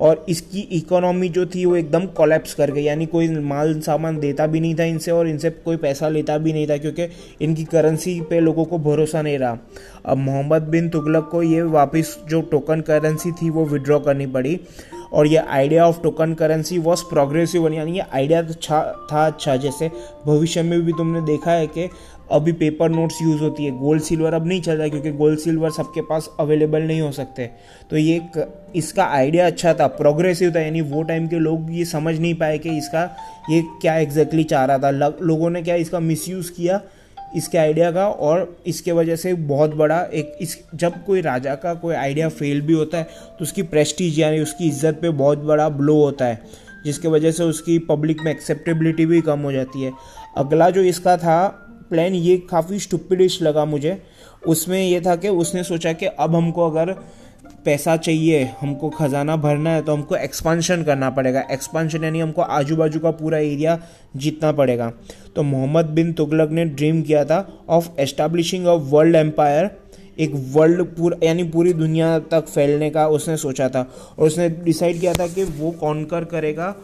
और 0.00 0.24
इसकी 0.28 0.60
इकोनॉमी 0.72 1.28
जो 1.28 1.44
थी 1.46 1.64
वो 1.64 1.76
एकदम 1.76 2.06
कोलेप्स 2.16 2.54
कर 2.54 2.70
गई। 2.70 2.82
यानी 2.82 3.06
कोई 3.06 3.28
माल 3.28 3.78
सामान 3.80 4.18
देता 4.20 4.46
भी 4.46 4.60
नहीं 4.60 4.74
था 4.74 4.84
इनसे 4.84 5.10
और 5.10 5.28
इनसे 5.28 5.50
कोई 5.50 5.76
पैसा 5.76 6.08
लेता 6.08 6.38
भी 6.38 6.52
नहीं 6.52 6.66
था 6.68 6.76
क्योंकि 6.76 7.08
इनकी 7.40 7.64
करेंसी 7.64 8.20
पे 8.20 8.40
लोगों 8.40 8.64
को 8.64 8.78
भरोसा 8.78 9.22
नहीं 9.22 9.38
रहा। 9.38 9.58
अब 10.06 10.16
मोहम्मद 10.16 10.62
बिन 10.68 10.88
तुगलक 10.88 11.28
को 11.32 11.42
ये 11.42 11.62
वापस 11.62 12.16
जो 12.28 12.40
टोकन 12.42 12.80
करेंसी 12.80 13.32
थी 13.32 13.50
वो 13.50 13.64
विड्रॉ 13.64 13.98
करनी 13.98 14.26
पड़ी। 14.26 14.60
और 15.12 15.26
ये 15.26 15.36
idea 15.38 15.86
of 15.86 16.00
token 16.02 16.34
currency 16.34 16.78
was 16.78 17.02
progressive 17.10 17.62
one, 17.62 17.74
यानी 17.74 17.92
ये 17.92 18.04
आइडिया 18.14 18.42
तो 18.42 18.52
अच्छा 18.52 18.82
था 19.12 19.26
अच्छा। 19.26 19.56
जैसे 19.56 19.90
भविष्य 20.26 20.62
में 20.62 20.80
भी 20.80 20.92
तुमने 20.92 21.20
देखा 21.26 21.50
है 21.50 21.66
कि 21.66 21.88
अभी 22.32 22.52
पेपर 22.52 22.88
नोट्स 22.90 23.20
यूज़ 23.22 23.42
होती 23.42 23.64
है। 23.64 23.70
गोल्ड 23.78 24.02
सिल्वर 24.02 24.34
अब 24.34 24.46
नहीं 24.46 24.60
चल 24.62 24.76
रहा 24.76 24.88
क्योंकि 24.88 25.10
गोल्ड 25.12 25.38
सिल्वर 25.38 25.70
सबके 25.70 26.00
पास 26.00 26.28
अवेलेबल 26.40 26.82
नहीं 26.82 27.00
हो 27.00 27.10
सकते। 27.12 27.48
तो 27.90 27.96
ये 27.96 28.20
इसका 28.76 29.04
आइडिया 29.04 29.46
अच्छा 29.46 29.74
था 29.74 29.86
प्रोग्रेसिव 29.96 30.52
था, 30.54 30.60
यानी 30.60 30.80
वो 30.80 31.02
टाइम 31.02 31.26
के 31.28 31.38
लोग 31.38 31.72
ये 31.72 31.84
समझ 31.84 32.18
नहीं 32.18 32.34
पाए 32.34 32.58
कि 32.58 32.76
इसका 32.78 33.02
ये 33.50 33.62
क्या 33.80 33.96
एग्जैक्टली 33.96 34.42
exactly 34.42 34.50
चाह 34.50 34.64
रहा 34.64 34.78
था। 34.78 34.90
लोगों 35.22 35.50
ने 35.50 35.62
क्या 35.62 35.74
इसका 35.76 36.00
मिसयूज़ 36.00 36.52
किया? 36.52 36.80
इसके 37.36 37.58
आइडिया 37.58 37.90
का 37.92 38.06
और 38.08 38.56
इसके 38.66 38.92
वजह 38.92 39.16
से 39.16 39.32
बहुत 39.34 39.74
बड़ा 39.74 40.00
एक 40.02 40.36
इस, 40.40 40.56
जब 40.74 41.04
कोई 41.04 41.20
राजा 41.20 41.54
का 41.54 41.74
कोई 41.74 41.94
आइडिया 41.94 42.28
फेल 42.30 42.60
भी 42.60 42.72
होता 42.72 42.98
है 42.98 43.04
तो 43.38 43.42
उसकी 43.42 43.62
प्रेस्टीज 43.64 44.18
यानी 44.20 44.40
उसकी 44.40 44.68
इज़्ज़त 44.68 44.98
पे 45.02 45.10
बहुत 45.10 45.38
बड़ा 45.40 45.68
ब्लो 45.70 45.94
होता 45.94 46.24
है, 46.24 46.40
जिसके 46.84 47.08
वजह 47.08 47.30
से 47.30 47.44
उसकी 47.44 47.78
पब्लिक 47.86 48.22
में 48.22 48.30
एक्सेप्टेबिलिटी 48.32 49.06
भी 49.06 49.20
कम 49.22 49.40
हो 49.40 49.52
जाती 49.52 49.82
है। 49.82 49.92
अगला 50.36 50.70
जो 50.70 50.82
इसका 50.84 51.16
था 51.16 51.46
प्लान 51.90 52.14
ये 52.14 52.36
काफ़ी 52.50 52.78
स्टुपिडिश 52.80 53.40
लगा 53.42 53.64
मुझे। 53.64 54.00
उसमें 54.46 54.80
यह 54.80 55.00
था 55.00 55.14
कि 55.16 55.28
उसने 55.28 55.62
सोचा 55.64 55.92
कि 55.92 56.06
अब 56.06 56.34
हमको 56.34 56.70
अगर 56.70 56.94
पैसा 57.64 57.96
चाहिए, 57.98 58.42
हमको 58.60 58.88
ख़जाना 58.90 59.36
भरना 59.36 59.70
है 59.70 59.82
तो 59.82 59.92
हमको 59.92 60.16
एक्सपांशन 60.16 60.82
करना 60.82 61.10
पड़ेगा। 61.10 61.40
एक्सपांशन 61.50 62.04
यानी 62.04 62.20
हमको 62.20 62.42
आजू 62.42 62.76
बाजू 62.76 63.00
का 63.00 63.10
पूरा 63.12 63.38
एरिया 63.38 63.78
जीतना 64.16 64.52
पड़ेगा। 64.52 64.92
तो 65.36 65.42
मोहम्मद 65.42 65.86
बिन 65.90 66.12
तुगलक 66.12 66.50
ने 66.50 66.64
ड्रीम 66.66 67.02
किया 67.02 67.24
था 67.24 67.46
of 67.68 67.88
establishing 68.00 68.66
a 68.66 68.74
world 68.90 69.16
empire 69.16 69.70
एक 70.18 70.32
वर्ल्ड 70.52 70.82
पूरा, 70.86 71.18
यानी 71.22 71.44
पूरी 71.44 71.72
दुनिया 71.72 72.18
तक 72.18 72.46
फैलने 72.46 72.90
का 72.90 73.06
उसने 73.08 73.36
सोचा 73.36 73.68
था। 73.68 73.86
और 74.18 74.26
उसने 74.26 74.48
डिसाइड 74.50 75.00
किया 75.00 75.12
था 75.12 75.26
कि 75.26 75.44
वो 75.44 75.70
कॉन्कर 75.70 76.24
करेगा? 76.24 76.74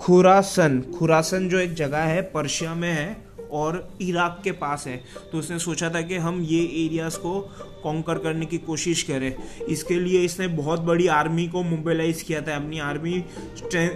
खुरासन। 0.00 0.80
खुरासन 0.98 1.48
जो 1.48 1.58
एक 1.58 1.74
जगह 1.74 1.98
है, 1.98 2.22
पर्शिया 2.24 2.74
में 2.74 2.90
है 2.90 3.27
और 3.52 3.88
इराक 4.00 4.40
के 4.44 4.52
पास 4.52 4.84
है। 4.86 5.04
तो 5.32 5.38
उसने 5.38 5.58
सोचा 5.58 5.90
था 5.90 6.00
कि 6.00 6.16
हम 6.16 6.40
ये 6.40 6.86
एरियाज़ 6.86 7.18
को 7.18 7.40
कॉन्कर 7.82 8.18
करने 8.18 8.46
की 8.46 8.58
कोशिश 8.58 9.02
करें। 9.02 9.34
इसके 9.68 9.94
लिए 9.94 10.20
इसने 10.20 10.48
बहुत 10.48 10.80
बड़ी 10.80 11.06
आर्मी 11.06 11.48
को 11.48 11.62
मोबिलाइज 11.62 12.22
किया 12.22 12.40
था। 12.40 12.56
अपनी 12.56 12.78
आर्मी 12.78 13.24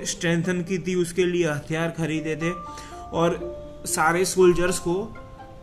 स्ट्रेंथन 0.07 0.63
की 0.63 0.79
थी, 0.79 0.95
उसके 0.95 1.25
लिए 1.25 1.47
हथियार 1.47 1.89
खरीदे 1.89 2.37
थे। 2.37 2.51
और 3.13 3.63
सारे 3.87 4.25
सोल्जर्स 4.25 4.79
को 4.79 5.17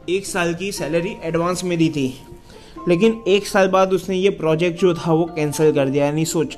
एक 0.10 0.26
साल 0.26 0.54
की 0.54 0.72
सैलरी 0.72 1.16
एडवांस 1.24 1.64
में 1.64 1.78
दी 1.78 1.90
थी। 1.90 2.22
लेकिन 2.88 3.24
एक 3.28 3.48
साल 3.48 3.68
बाद 3.68 3.94
उसने 3.94 4.16
ये 4.16 4.30
प्रोजेक्ट 4.30 4.82
जो 4.82 4.94
था, 4.94 5.14
वो 5.14 5.26
कैंसिल 5.26 5.72
कर 5.72 5.88
दिया। 5.88 6.06
यानी 6.06 6.26
सोच 6.26 6.58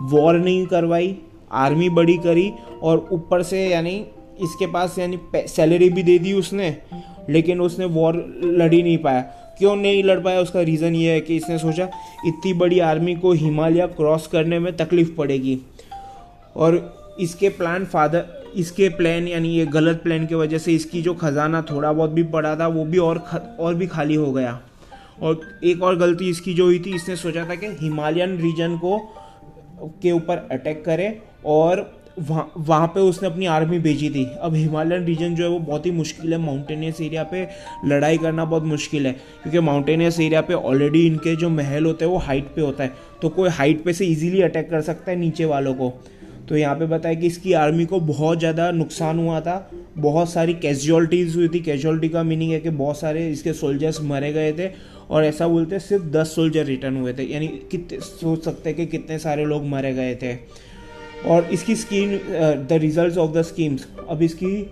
वॉर 0.00 0.34
नहीं 0.34 0.66
करवाई 0.66 1.16
आर्मी 1.52 1.88
बड़ी 1.88 2.16
करी 2.18 2.52
और 2.82 3.08
ऊपर 3.12 3.42
से 3.42 3.68
यानी 3.68 4.06
इसके 4.42 4.66
पास 4.66 4.98
यानी 4.98 5.18
सैलरी 5.36 5.88
भी 5.90 6.02
दे 6.02 6.18
दी 6.18 6.32
उसने, 6.32 6.76
लेकिन 7.30 7.60
उसने 7.60 7.84
वॉर 7.84 8.14
लड़ 8.42 8.72
ही 8.72 8.82
नहीं 8.82 8.98
पाया। 8.98 9.20
क्यों 9.58 9.74
नहीं 9.76 10.02
लड़ 10.04 10.18
पाया? 10.20 10.40
उसका 10.40 10.60
रीज़न 10.60 10.94
ये 10.94 11.12
है 11.12 11.20
कि 11.20 11.36
इसने 11.36 11.58
सोचा, 11.58 11.88
इतनी 12.26 12.52
बड़ी 12.54 12.78
आर्मी 12.80 13.14
को 13.16 13.32
हिमालय 13.34 13.86
क्रॉस 13.96 14.26
करने 14.26 14.58
में 14.58 14.76
तकलीफ़ 14.76 15.14
पड़ेगी। 15.14 15.58
और 16.56 17.16
इसके 17.20 17.48
प्लान 17.48 17.84
फादर 17.84 18.36
इसके 18.56 18.88
प्लान 18.88 19.26
यानी 19.28 19.48
ये 19.48 19.64
गलत 19.66 20.00
प्लान 20.02 20.26
की 20.26 20.34
वजह 20.34 20.58
से 20.58 20.72
इसकी 20.72 21.02
जो 21.02 21.14
खजाना 21.14 21.60
थोड़ा 21.62 21.92
बहुत 21.92 22.10
भी 22.10 22.22
पड़ा 22.24 22.54
था, 22.56 22.66
वो 22.66 22.84
भी 22.84 22.98
और 22.98 23.18
और 23.60 23.74
भी 23.74 23.86
खाली 23.86 24.14
हो 24.14 24.32
गया। 24.32 24.58
और 25.22 25.40
एक 25.64 25.82
और 25.82 25.96
गलती 25.96 26.28
इसकी 26.30 26.54
जो 26.54 26.64
हुई 26.64 26.78
थी, 26.78 26.94
इसने 26.94 27.16
सोचा 27.16 27.44
था 27.48 27.54
कि 27.54 27.66
हिमालयन 27.80 28.36
रीजन 28.38 28.76
को, 28.78 28.98
के 30.02 30.12
ऊपर 30.12 30.48
अटैक 30.52 30.84
करे 30.84 31.18
और 31.46 31.97
वहाँ 32.20 32.52
वहाँ 32.58 32.86
पे 32.86 33.00
उसने 33.00 33.28
अपनी 33.28 33.46
आर्मी 33.46 33.78
भेजी 33.78 34.10
थी। 34.10 34.24
अब 34.40 34.54
हिमालयन 34.54 35.04
रीजन 35.04 35.34
जो 35.34 35.44
है 35.44 35.50
वो 35.50 35.58
बहुत 35.58 35.86
ही 35.86 35.90
मुश्किल 35.90 36.32
है। 36.32 36.38
माउंटेनियस 36.38 37.00
एरिया 37.00 37.22
पे 37.24 37.46
लड़ाई 37.84 38.18
करना 38.18 38.44
बहुत 38.44 38.64
मुश्किल 38.64 39.06
है। 39.06 39.12
क्योंकि 39.12 39.60
माउंटेनियस 39.60 40.20
एरिया 40.20 40.40
पे 40.40 40.54
ऑलरेडी 40.54 41.06
इनके 41.06 41.36
जो 41.36 41.48
महल 41.48 41.84
होते 41.84 42.04
हैं 42.04 42.12
वो 42.12 42.18
हाइट 42.18 42.54
पे 42.56 42.60
होता 42.60 42.84
है। 42.84 42.92
तो 43.22 43.28
कोई 43.28 43.48
हाइट 43.48 43.84
पे 43.84 43.92
से 43.92 44.06
इजीली 44.06 44.42
अटैक 44.42 44.70
कर 44.70 44.80
सकता 44.80 45.10
है 45.10 45.16
नीचे 45.16 45.44
वालों 45.44 45.74
को। 45.74 45.92
तो 46.48 46.56
यहाँ 46.56 46.74
पे 46.76 46.86
बताया 46.86 47.14
कि 47.14 47.26
इसकी 47.26 47.52
आर्मी 47.52 47.84
को 47.84 48.00
बहुत 48.00 48.38
ज़्यादा 48.38 48.70
नुकसान 48.70 49.18
हुआ 49.18 49.40
था। 49.40 49.70
बहुत 49.98 50.30
सारी 50.30 50.54
कैजुअलिटीज़ 50.54 51.36
हुई 51.36 51.48
थी। 51.48 51.60
कैजुअलिटी 51.60 52.08
का 52.08 52.22
मीनिंग 52.22 52.52
है 52.52 52.60
कि 52.60 52.70
बहुत 52.70 52.98
सारे 53.00 53.28
इसके 53.30 53.52
सोल्जर्स 53.52 54.00
मरे 54.02 54.32
गए 54.32 54.52
थे। 54.52 54.70
और 55.10 55.24
ऐसा 55.24 55.48
बोलते 55.48 55.78
सिर्फ़ 55.78 56.04
दस 56.04 56.34
सोल्जर 56.34 56.64
रिटर्न 56.64 56.96
हुए 56.96 57.12
थे। 57.12 57.24
यानी 57.24 57.46
कितने, 57.70 57.98
सोच 58.00 58.44
सकते 58.44 58.70
हैं 58.70 58.76
कि 58.76 58.86
कितने 58.86 59.18
सारे 59.18 59.44
लोग 59.44 59.66
मरे 59.66 59.92
गए 59.94 60.14
थे। 60.14 60.32
और 61.26 61.48
इसकी 61.52 61.74
scheme 61.76 62.10
the 62.10 62.78
result 62.82 63.16
of 63.18 63.30
the 63.32 63.42
schemes 63.42 63.86
अब 64.08 64.22
इसकी 64.22 64.70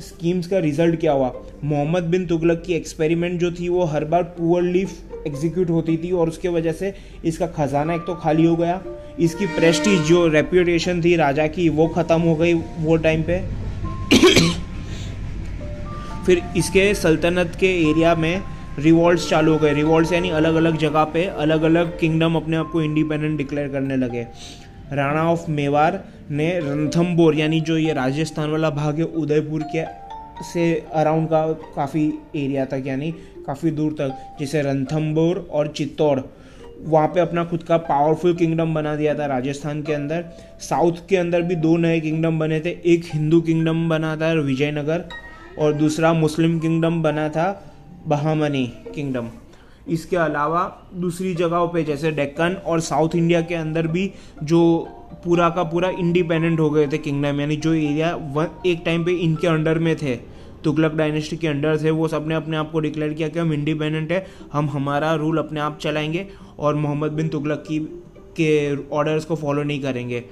स्कीम्स 0.00 0.46
का 0.46 0.58
रिज़ल्ट 0.58 1.00
क्या 1.00 1.12
हुआ? 1.12 1.32
मोहम्मद 1.64 2.02
बिन 2.02 2.26
तुगलक 2.26 2.62
की 2.66 2.72
एक्सपेरिमेंट 2.74 3.40
जो 3.40 3.50
थी, 3.52 3.68
वो 3.68 3.84
हर 3.84 4.04
बार 4.04 4.22
पुअरली 4.38 4.86
एग्जीक्यूट 5.26 5.70
होती 5.70 5.96
थी 5.96 6.10
और 6.12 6.28
उसके 6.28 6.48
वजह 6.48 6.72
से 6.72 6.94
इसका 7.24 7.46
खजाना 7.48 7.94
एक 7.94 8.00
तो 8.00 8.14
खाली 8.14 8.44
हो 8.44 8.56
गया। 8.56 8.80
इसकी 9.20 9.46
प्रेस्टीज 9.46 10.00
जो 10.00 10.26
रेप्यूटेशन 10.28 11.02
थी 11.02 11.14
राजा 11.16 11.46
की, 11.46 11.68
वो 11.68 11.86
ख़त्म 11.88 12.20
हो 12.20 12.34
गई 12.34 12.54
वो 12.54 12.96
टाइम 12.96 13.22
पे। 13.22 13.40
फिर 16.26 16.42
इसके 16.56 16.94
सल्तनत 16.94 17.56
के 17.60 17.66
एरिया 17.90 18.14
में 18.14 18.42
रिवॉल्ट्स 18.78 19.28
चालू 19.30 19.52
हो 19.52 19.58
गए। 19.58 19.72
रिवॉल्ट्स 19.74 20.12
यानी 20.12 20.30
अलग 20.30 20.54
अलग 20.54 20.76
जगह 20.78 21.04
पे 21.04 21.24
अलग 21.24 21.62
अलग 21.62 21.98
किंगडम 21.98 22.34
अपने 22.34 22.56
आप 22.56 22.70
को 22.72 22.82
इंडिपेंडेंट 22.82 23.36
डिक्लेयर 23.38 23.68
करने 23.68 23.96
लगे। 23.96 24.26
राणा 24.92 25.22
ऑफ़ 25.22 25.50
मेवार 25.50 26.02
ने 26.30 26.48
रणथम्बोर 26.60 27.34
यानी 27.34 27.60
जो 27.60 27.76
ये 27.76 27.92
राजस्थान 27.92 28.50
वाला 28.50 28.70
भाग 28.70 28.98
है, 28.98 29.04
उदयपुर 29.04 29.62
के 29.74 29.84
से 30.44 30.64
अराउंड 30.92 31.28
का 31.28 31.46
काफ़ी 31.76 32.06
एरिया 32.36 32.64
तक, 32.64 32.82
यानी 32.86 33.10
काफ़ी 33.46 33.70
दूर 33.70 33.92
तक, 33.92 34.16
जैसे 34.40 34.62
रणथम्बोर 34.62 35.48
और 35.52 35.68
चित्तौड़, 35.68 36.20
वहाँ 36.84 37.08
पे 37.08 37.20
अपना 37.20 37.44
खुद 37.44 37.62
का 37.62 37.76
पावरफुल 37.76 38.34
किंगडम 38.34 38.74
बना 38.74 38.94
दिया 38.96 39.14
था 39.14 39.26
राजस्थान 39.26 39.82
के 39.82 39.92
अंदर। 39.92 40.24
साउथ 40.60 41.06
के 41.08 41.16
अंदर 41.16 41.42
भी 41.42 41.54
दो 41.56 41.76
नए 41.76 42.00
किंगडम 42.00 42.38
बने 42.38 42.60
थे, 42.60 42.70
एक 42.84 43.04
हिंदू 43.04 43.40
किंगडम 43.40 43.88
बना 43.88 44.16
था 44.16 44.32
विजयनगर, 44.32 45.04
और 45.58 45.72
दूसरा 45.72 46.12
मुस्लिम 46.12 46.58
किंगडम 46.58 47.02
बना 47.02 47.28
था 47.28 47.46
बहामनी 48.06 48.66
किंगडम 48.94 49.28
इसके 49.88 50.16
अलावा 50.16 50.82
दूसरी 50.94 51.34
जगहों 51.34 51.68
पे, 51.68 51.84
जैसे 51.84 52.10
डेक्कन 52.10 52.56
और 52.66 52.80
साउथ 52.80 53.14
इंडिया 53.14 53.40
के 53.40 53.54
अंदर 53.54 53.86
भी 53.86 54.10
जो 54.42 54.88
पूरा 55.24 55.48
का 55.50 55.62
पूरा 55.62 55.88
इंडिपेंडेंट 55.88 56.60
हो 56.60 56.70
गए 56.70 56.86
थे 56.88 56.98
किंगडम, 56.98 57.40
यानी 57.40 57.56
जो 57.56 57.74
एरिया 57.74 58.14
वन, 58.16 58.48
एक 58.66 58.82
टाइम 58.84 59.04
पे 59.04 59.12
इनके 59.12 59.46
अंडर 59.46 59.78
में 59.78 59.96
थे, 59.96 60.16
तुगलक 60.64 60.92
डायनेस्टी 60.92 61.36
के 61.36 61.48
अंडर 61.48 61.82
थे, 61.82 61.90
वो 61.90 62.08
सबने 62.08 62.34
अपने 62.34 62.56
आप 62.56 62.70
को 62.70 62.80
डिक्लेयर 62.80 63.12
किया 63.12 63.28
कि 63.28 63.38
हम 63.38 63.52
इंडिपेंडेंट 63.52 64.12
है, 64.12 64.26
हम 64.52 64.68
हमारा 64.68 65.14
रूल 65.14 65.38
अपने 65.38 65.60
आप 65.60 65.78
चलाएँगे 65.78 66.26
और 66.58 66.74
मोहम्मद 66.74 67.12
बिन 67.12 67.28
तुगलक 67.28 67.64
की, 67.68 67.78
के 68.36 68.76
ऑर्डर्स 68.88 69.24
को 69.24 69.36
फॉलो 69.36 69.62
नहीं 69.62 69.82
करेंगे। 69.82 70.24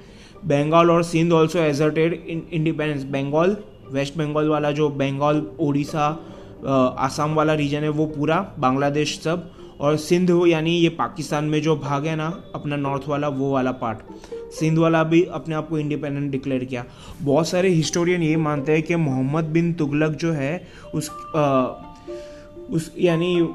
बंगाल 0.45 0.91
और 0.91 1.03
Sindh 1.03 1.33
also 1.33 1.59
asserted 1.59 2.13
independence 2.51 3.03
Bengal 3.03 3.57
West 3.91 4.17
Bengal 4.17 4.47
वाला 4.47 4.71
जो 4.71 4.89
बंगाल 4.89 5.45
उड़ीसा 5.59 6.25
आसाम 6.67 7.33
वाला 7.35 7.53
रीजन 7.53 7.83
है 7.83 7.89
वो 7.89 8.05
पूरा 8.05 8.55
बांग्लादेश 8.59 9.19
सब 9.19 9.51
और 9.79 9.97
सिंध 9.97 10.29
यानी 10.47 10.71
ये 10.71 10.89
पाकिस्तान 10.89 11.45
में 11.45 11.61
जो 11.61 11.75
भाग 11.75 12.05
है 12.05 12.15
ना 12.15 12.27
अपना 12.55 12.75
नॉर्थ 12.75 13.07
वाला 13.07 13.27
वो 13.27 13.51
वाला 13.53 13.71
पार्ट 13.71 13.97
सिंध 14.51 14.77
वाला 14.77 15.03
भी 15.03 15.23
अपने 15.23 15.55
आप 15.55 15.69
को 15.69 15.77
इंडिपेंडेंट 15.79 16.31
डिक्लेयर 16.31 16.63
किया. 16.63 16.85
बहुत 17.21 17.47
सारे 17.47 17.69
हिस्टोरियन 17.69 18.23
ये 18.23 18.37
मानते 18.37 18.71
हैं 18.71 18.83
कि 18.83 18.95
मोहम्मद 18.95 19.43
बिन 19.43 19.73
तुगलक 19.73 20.11
जो 20.11 20.31
है 20.31 20.67
उस 20.93 21.09
आ, 21.35 21.67
उस 22.69 22.91
यानी 22.99 23.49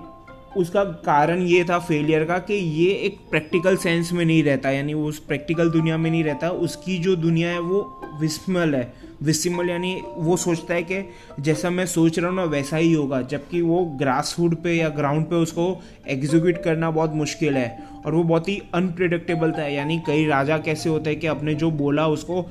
उसका 0.57 0.85
कारण 0.85 1.43
ये 1.43 1.65
था 1.65 1.79
फेलियर 1.79 2.25
का 2.25 2.39
कि 2.39 2.55
ये 2.55 2.93
एक 2.93 3.19
प्रैक्टिकल 3.31 3.77
सेंस 3.77 4.13
में 4.13 4.25
नहीं 4.25 4.43
रहता 4.45 4.71
यानी 4.71 4.95
वो 4.95 5.09
उस 5.09 5.19
प्रैक्टिकल 5.19 5.71
दुनिया 5.71 5.97
में 5.97 6.11
नहीं 6.11 6.25
रहता 6.25 6.51
उसकी 6.51 6.99
जो 6.99 7.17
दुनिया 7.17 7.49
है 7.49 7.59
वो 7.61 8.01
विस्मल 8.21 8.75
है. 8.75 9.06
विस्मल 9.23 9.71
यानी 9.71 9.95
वो 10.17 10.37
सोचता 10.37 10.75
है 10.75 10.83
कि 10.83 11.03
जैसा 11.41 11.71
मैं 11.71 11.87
सोच 11.87 12.19
रहा 12.19 12.29
हूँ 12.29 12.37
ना, 12.37 12.45
वैसा 12.45 12.77
ही 12.77 12.93
होगा। 12.93 13.21
जबकि 13.23 13.61
वो 13.61 13.85
ग्रास 13.99 14.35
रूट 14.39 14.55
पे 14.63 14.73
या 14.73 14.89
ग्राउंड 14.89 15.25
पे 15.27 15.37
उसको 15.37 15.65
एग्जीक्यूट 16.09 16.63
करना 16.65 16.91
बहुत 16.91 17.15
मुश्किल 17.15 17.57
है 17.57 17.79
और 18.07 18.15
वो 18.15 18.23
बहुत 18.23 18.49
ही 18.49 18.61
अनप्रिडिक्टेबल 18.75 19.53
था। 19.53 19.67
यानी 19.67 19.99
कई 20.07 20.27
राजा 20.27 20.59
कैसे 20.59 20.89
होते 20.89 21.11
हैं 21.11 21.21
कि 21.21 21.27
अपने 21.27 21.55
जो 21.55 21.71
बोला 21.71 22.07
उसको 22.09 22.43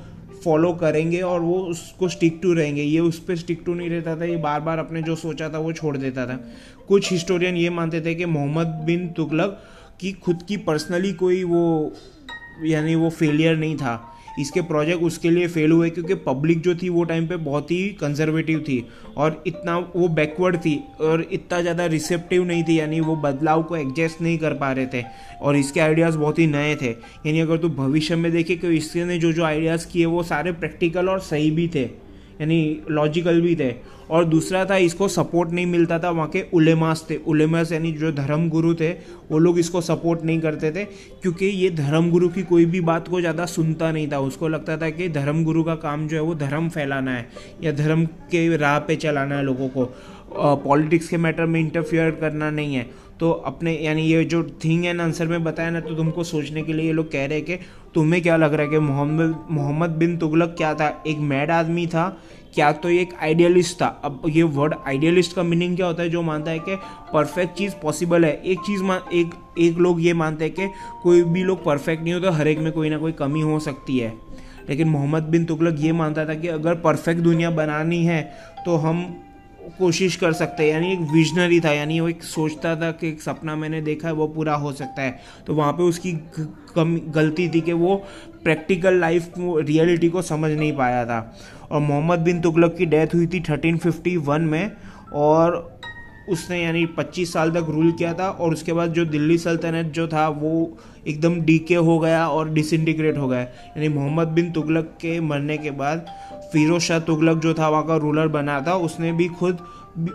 फॉलो 0.44 0.72
करेंगे 0.72 1.20
और 1.20 1.40
वो 1.40 1.58
उसको 1.60 2.08
स्टिक 2.08 2.38
टू 2.42 2.52
रहेंगे। 2.52 2.82
ये 2.82 2.98
उस 3.00 3.18
पर 3.18 3.36
स्टिक 3.36 3.62
टू 3.66 3.74
नहीं 3.74 3.90
रहता 3.90 4.16
था, 4.20 4.24
ये 4.24 4.36
बार 4.36 4.60
बार 4.60 4.78
अपने 4.78 5.02
जो 5.02 5.16
सोचा 5.16 5.48
था 5.48 5.58
वो 5.58 5.72
छोड़ 5.72 5.96
देता 5.96 6.26
था। 6.26 6.38
कुछ 6.88 7.12
हिस्टोरियन 7.12 7.56
ये 7.56 7.70
मानते 7.70 8.00
थे 8.00 8.14
कि 8.14 8.24
मोहम्मद 8.24 8.66
बिन 8.86 9.08
तुगलक 9.08 9.62
की 10.00 10.12
खुद 10.12 10.42
की 10.48 10.56
पर्सनली 10.56 11.12
कोई 11.12 11.42
वो 11.44 11.92
यानी 12.64 12.94
वो 12.94 13.10
फेलियर 13.10 13.56
नहीं 13.56 13.76
था। 13.76 13.94
इसके 14.38 14.60
प्रोजेक्ट 14.62 15.02
उसके 15.02 15.30
लिए 15.30 15.46
फेल 15.48 15.72
हुए, 15.72 15.90
क्योंकि 15.90 16.14
पब्लिक 16.16 16.60
जो 16.62 16.74
थी 16.74 16.88
वो 16.88 17.04
टाइम 17.04 17.26
पे 17.26 17.36
बहुत 17.38 17.70
ही 17.70 17.82
कंजर्वेटिव 18.00 18.60
थी 18.60 18.84
और 19.16 19.42
इतना 19.46 19.76
वो 19.94 20.08
बैकवर्ड 20.10 20.56
थी 20.58 20.76
और 21.00 21.26
इतना 21.32 21.60
ज़्यादा 21.60 21.86
रिसेप्टिव 21.88 22.44
नहीं 22.44 22.64
थी, 22.64 22.78
यानी 22.78 23.00
वो 23.00 23.16
बदलाव 23.18 23.62
को 23.62 23.76
एडजस्ट 23.76 24.20
नहीं 24.22 24.38
कर 24.38 24.54
पा 24.54 24.72
रहे 24.72 24.86
थे 24.86 25.02
और 25.40 25.56
इसके 25.56 25.80
आइडियाज़ 25.80 26.18
बहुत 26.18 26.38
ही 26.38 26.46
नए 26.46 26.74
थे। 26.76 26.90
यानी 27.26 27.40
अगर 27.40 27.56
तू 27.56 27.68
भविष्य 27.70 28.16
में 28.16 28.30
देखे 28.32 28.56
कि 28.56 28.76
इसने 28.76 29.18
जो 29.18 29.32
जो 29.32 29.44
आइडियाज़ 29.44 29.86
किए, 29.88 30.04
वो 30.06 30.22
सारे 30.24 30.52
प्रैक्टिकल 30.54 31.08
और 31.08 31.20
सही 31.22 31.50
भी 31.50 31.68
थे, 31.68 31.82
यानी 31.82 32.80
लॉजिकल 32.90 33.40
भी 33.40 33.54
थे। 33.56 33.74
और 34.10 34.24
दूसरा 34.24 34.64
था, 34.64 34.76
इसको 34.76 35.08
सपोर्ट 35.08 35.50
नहीं 35.50 35.66
मिलता 35.66 35.98
था, 35.98 36.10
वहाँ 36.10 36.28
के 36.28 36.44
उलेमास 36.54 37.06
थे। 37.10 37.16
उलेमास 37.16 37.72
यानी 37.72 37.92
जो 37.92 38.12
धर्म 38.12 38.48
गुरु 38.48 38.74
थे, 38.74 38.90
वो 39.30 39.38
लोग 39.38 39.58
इसको 39.58 39.80
सपोर्ट 39.80 40.22
नहीं 40.24 40.40
करते 40.40 40.70
थे, 40.72 40.84
क्योंकि 41.22 41.46
ये 41.46 41.70
धर्म 41.72 42.10
गुरु 42.10 42.28
की 42.28 42.42
कोई 42.42 42.64
भी 42.66 42.80
बात 42.82 43.08
को 43.08 43.20
ज़्यादा 43.20 43.46
सुनता 43.46 43.90
नहीं 43.92 44.08
था। 44.12 44.18
उसको 44.20 44.48
लगता 44.48 44.76
था 44.76 44.90
कि 44.90 45.08
धर्म 45.10 45.44
गुरु 45.44 45.64
का 45.64 45.74
काम 45.76 46.06
जो 46.08 46.16
है, 46.16 46.22
वो 46.22 46.34
धर्म 46.36 46.68
फैलाना 46.68 47.10
है, 47.10 47.28
या 47.62 47.72
धर्म 47.74 48.04
के 48.30 48.56
राह 48.56 48.78
पे 48.78 48.96
चलाना 48.96 49.36
है 49.36 49.44
लोगों 49.44 49.68
को। 49.68 49.88
पॉलिटिक्स 50.36 51.08
के 51.08 51.16
मैटर 51.16 51.46
में 51.46 51.60
इंटरफियर 51.60 52.10
करना 52.10 52.50
नहीं 52.50 52.74
है। 52.74 52.86
तो 53.20 53.30
अपने, 53.30 53.72
यानी 53.74 54.02
ये 54.02 54.24
जो 54.24 54.42
थिंग 54.64 54.84
एंड 54.86 55.00
आंसर 55.00 55.26
में 55.26 55.44
बताया 55.44 55.70
ना 55.70 55.80
तो 55.80 55.94
तुमको 55.94 56.24
सोचने 56.24 56.62
के 56.62 56.72
लिए 56.72 56.86
ये 56.86 56.92
लोग 56.92 57.10
कह 57.12 57.26
रहे 57.26 57.38
हैं 57.38 57.44
कि, 57.46 57.56
तुम्हें 57.94 58.22
क्या 58.22 58.36
लग 58.36 58.54
रहा 58.54 58.62
है 58.62 58.70
कि 58.70 58.78
मोहम्मद 58.78 59.36
मोहम्मद 59.50 59.90
बिन 59.90 60.16
तुगलक 60.18 60.54
क्या 60.58 60.72
था? 60.74 60.88
एक 61.06 61.18
मैड 61.20 61.50
आदमी 61.50 61.86
था 61.86 62.04
क्या 62.56 62.70
तो 62.72 62.90
ये 62.90 63.00
एक 63.00 63.12
आइडियलिस्ट 63.22 63.76
था? 63.82 63.86
अब 64.04 64.22
ये 64.28 64.42
वर्ड 64.42 64.74
आइडियलिस्ट 64.86 65.34
का 65.36 65.42
मीनिंग 65.42 65.76
क्या 65.76 65.86
होता 65.86 66.02
है? 66.02 66.08
जो 66.10 66.22
मानता 66.22 66.50
है 66.50 66.58
कि 66.58 66.76
परफेक्ट 67.12 67.56
चीज़ 67.58 67.74
पॉसिबल 67.82 68.24
है। 68.24 68.32
एक 68.42 68.60
चीज़ 68.66 68.82
मान 68.82 69.00
एक 69.14 69.34
एक 69.58 69.78
लोग 69.78 70.00
ये 70.02 70.12
मानते 70.14 70.44
हैं 70.44 70.54
कि 70.54 70.68
कोई 71.02 71.22
भी 71.22 71.42
लोग 71.42 71.64
परफेक्ट 71.64 72.02
नहीं 72.02 72.14
होता, 72.14 72.30
हर 72.30 72.48
एक 72.48 72.58
में 72.58 72.72
कोई 72.72 72.90
ना 72.90 72.98
कोई 72.98 73.12
कमी 73.12 73.40
हो 73.40 73.58
सकती 73.60 73.98
है। 73.98 74.12
लेकिन 74.68 74.88
मोहम्मद 74.88 75.22
बिन 75.22 75.44
तुगलक 75.44 75.76
ये 75.80 75.92
मानता 75.92 76.24
था 76.24 76.34
कि 76.34 76.48
अगर 76.48 76.74
परफेक्ट 76.74 77.20
दुनिया 77.20 77.50
बनानी 77.50 78.04
है 78.04 78.22
तो 78.64 78.76
हम 78.76 79.04
कोशिश 79.78 80.16
कर 80.16 80.32
सकते 80.32 80.62
हैं। 80.62 80.70
यानी 80.70 80.92
एक 80.92 81.00
विजनरी 81.00 81.60
था, 81.60 81.72
यानी 81.72 82.00
वो 82.00 82.08
एक 82.08 82.22
सोचता 82.22 82.76
था 82.76 82.90
कि 82.90 83.08
एक 83.08 83.22
सपना 83.22 83.56
मैंने 83.56 83.80
देखा 83.80 84.08
है, 84.08 84.14
वो 84.14 84.26
पूरा 84.26 84.54
हो 84.54 84.72
सकता 84.72 85.02
है। 85.02 85.18
तो 85.46 85.54
वहाँ 85.54 85.72
पे 85.72 85.82
उसकी 85.82 86.12
कम, 86.74 87.00
गलती 87.08 87.48
थी 87.48 87.60
कि 87.60 87.72
वो 87.72 87.96
प्रैक्टिकल 88.44 88.94
लाइफ 88.94 89.32
रियलिटी 89.38 90.08
को 90.08 90.22
समझ 90.22 90.52
नहीं 90.52 90.76
पाया 90.76 91.04
था। 91.04 91.38
और 91.70 91.80
मोहम्मद 91.80 92.18
बिन 92.18 92.40
तुगलक 92.40 92.74
की 92.76 92.86
डेथ 92.86 93.06
हुई 93.14 93.26
थी 93.26 93.40
1351 93.40 94.40
में, 94.40 94.72
और 95.14 95.76
उसने 96.28 96.62
यानी 96.62 96.86
25 96.86 97.32
साल 97.32 97.50
तक 97.50 97.66
रूल 97.68 97.92
किया 97.92 98.14
था, 98.14 98.28
और 98.28 98.52
उसके 98.52 98.72
बाद 98.72 98.92
जो 98.92 99.04
दिल्ली 99.04 99.38
सल्तनत 99.38 99.86
जो 99.86 100.08
था, 100.08 100.28
वो 100.28 100.78
एकदम 101.06 101.40
डीके 101.40 101.74
हो 101.74 101.98
गया 101.98 102.28
और 102.28 102.50
डिसइंटीग्रेट 102.50 103.18
हो 103.18 103.28
गया। 103.28 103.40
यानी 103.40 103.88
मोहम्मद 103.88 104.28
बिन 104.28 104.52
तुगलक 104.52 104.84
के 104.84 105.20
मरने 105.20 105.58
के 105.58 105.70
बाद 105.70 106.06
फिरोज 106.52 106.82
शाह 106.82 106.98
तुगलक 106.98 107.36
जो 107.36 107.54
था, 107.54 107.68
वहाँ 107.68 107.86
का 107.86 107.96
रूलर 107.96 108.28
बना 108.28 108.60
था, 108.60 108.74
उसने 108.74 109.12
भी 109.12 109.28
खुद 109.28 109.58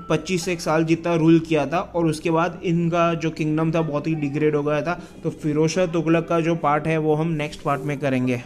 पच्चीस 0.10 0.48
एक 0.48 0.62
साल 0.62 0.84
जितना 0.84 1.16
रूल 1.16 1.40
किया 1.40 1.66
था 1.66 1.80
और 1.96 2.06
उसके 2.06 2.32
बाद 2.32 2.60
इनका 2.64 3.14
जो 3.14 3.30
किंगडम 3.30 3.72
था, 3.72 3.82
बहुत 3.82 4.08
ही 4.08 4.16
डिग्रेड 4.16 4.56
हो 4.56 4.64
गया 4.64 4.82
था। 4.82 5.00
तो 5.24 5.30
फिरोज 5.30 5.70
शाह 5.70 5.86
तुगलक 5.86 6.28
का 6.28 6.40
जो 6.40 6.56
पार्ट 6.56 6.88
है, 6.88 6.98
वो 6.98 7.16
हम 7.16 7.28
नेक्स्ट 7.28 7.62
पार्ट 7.62 7.82
में 7.82 7.98
करेंगे। 8.00 8.42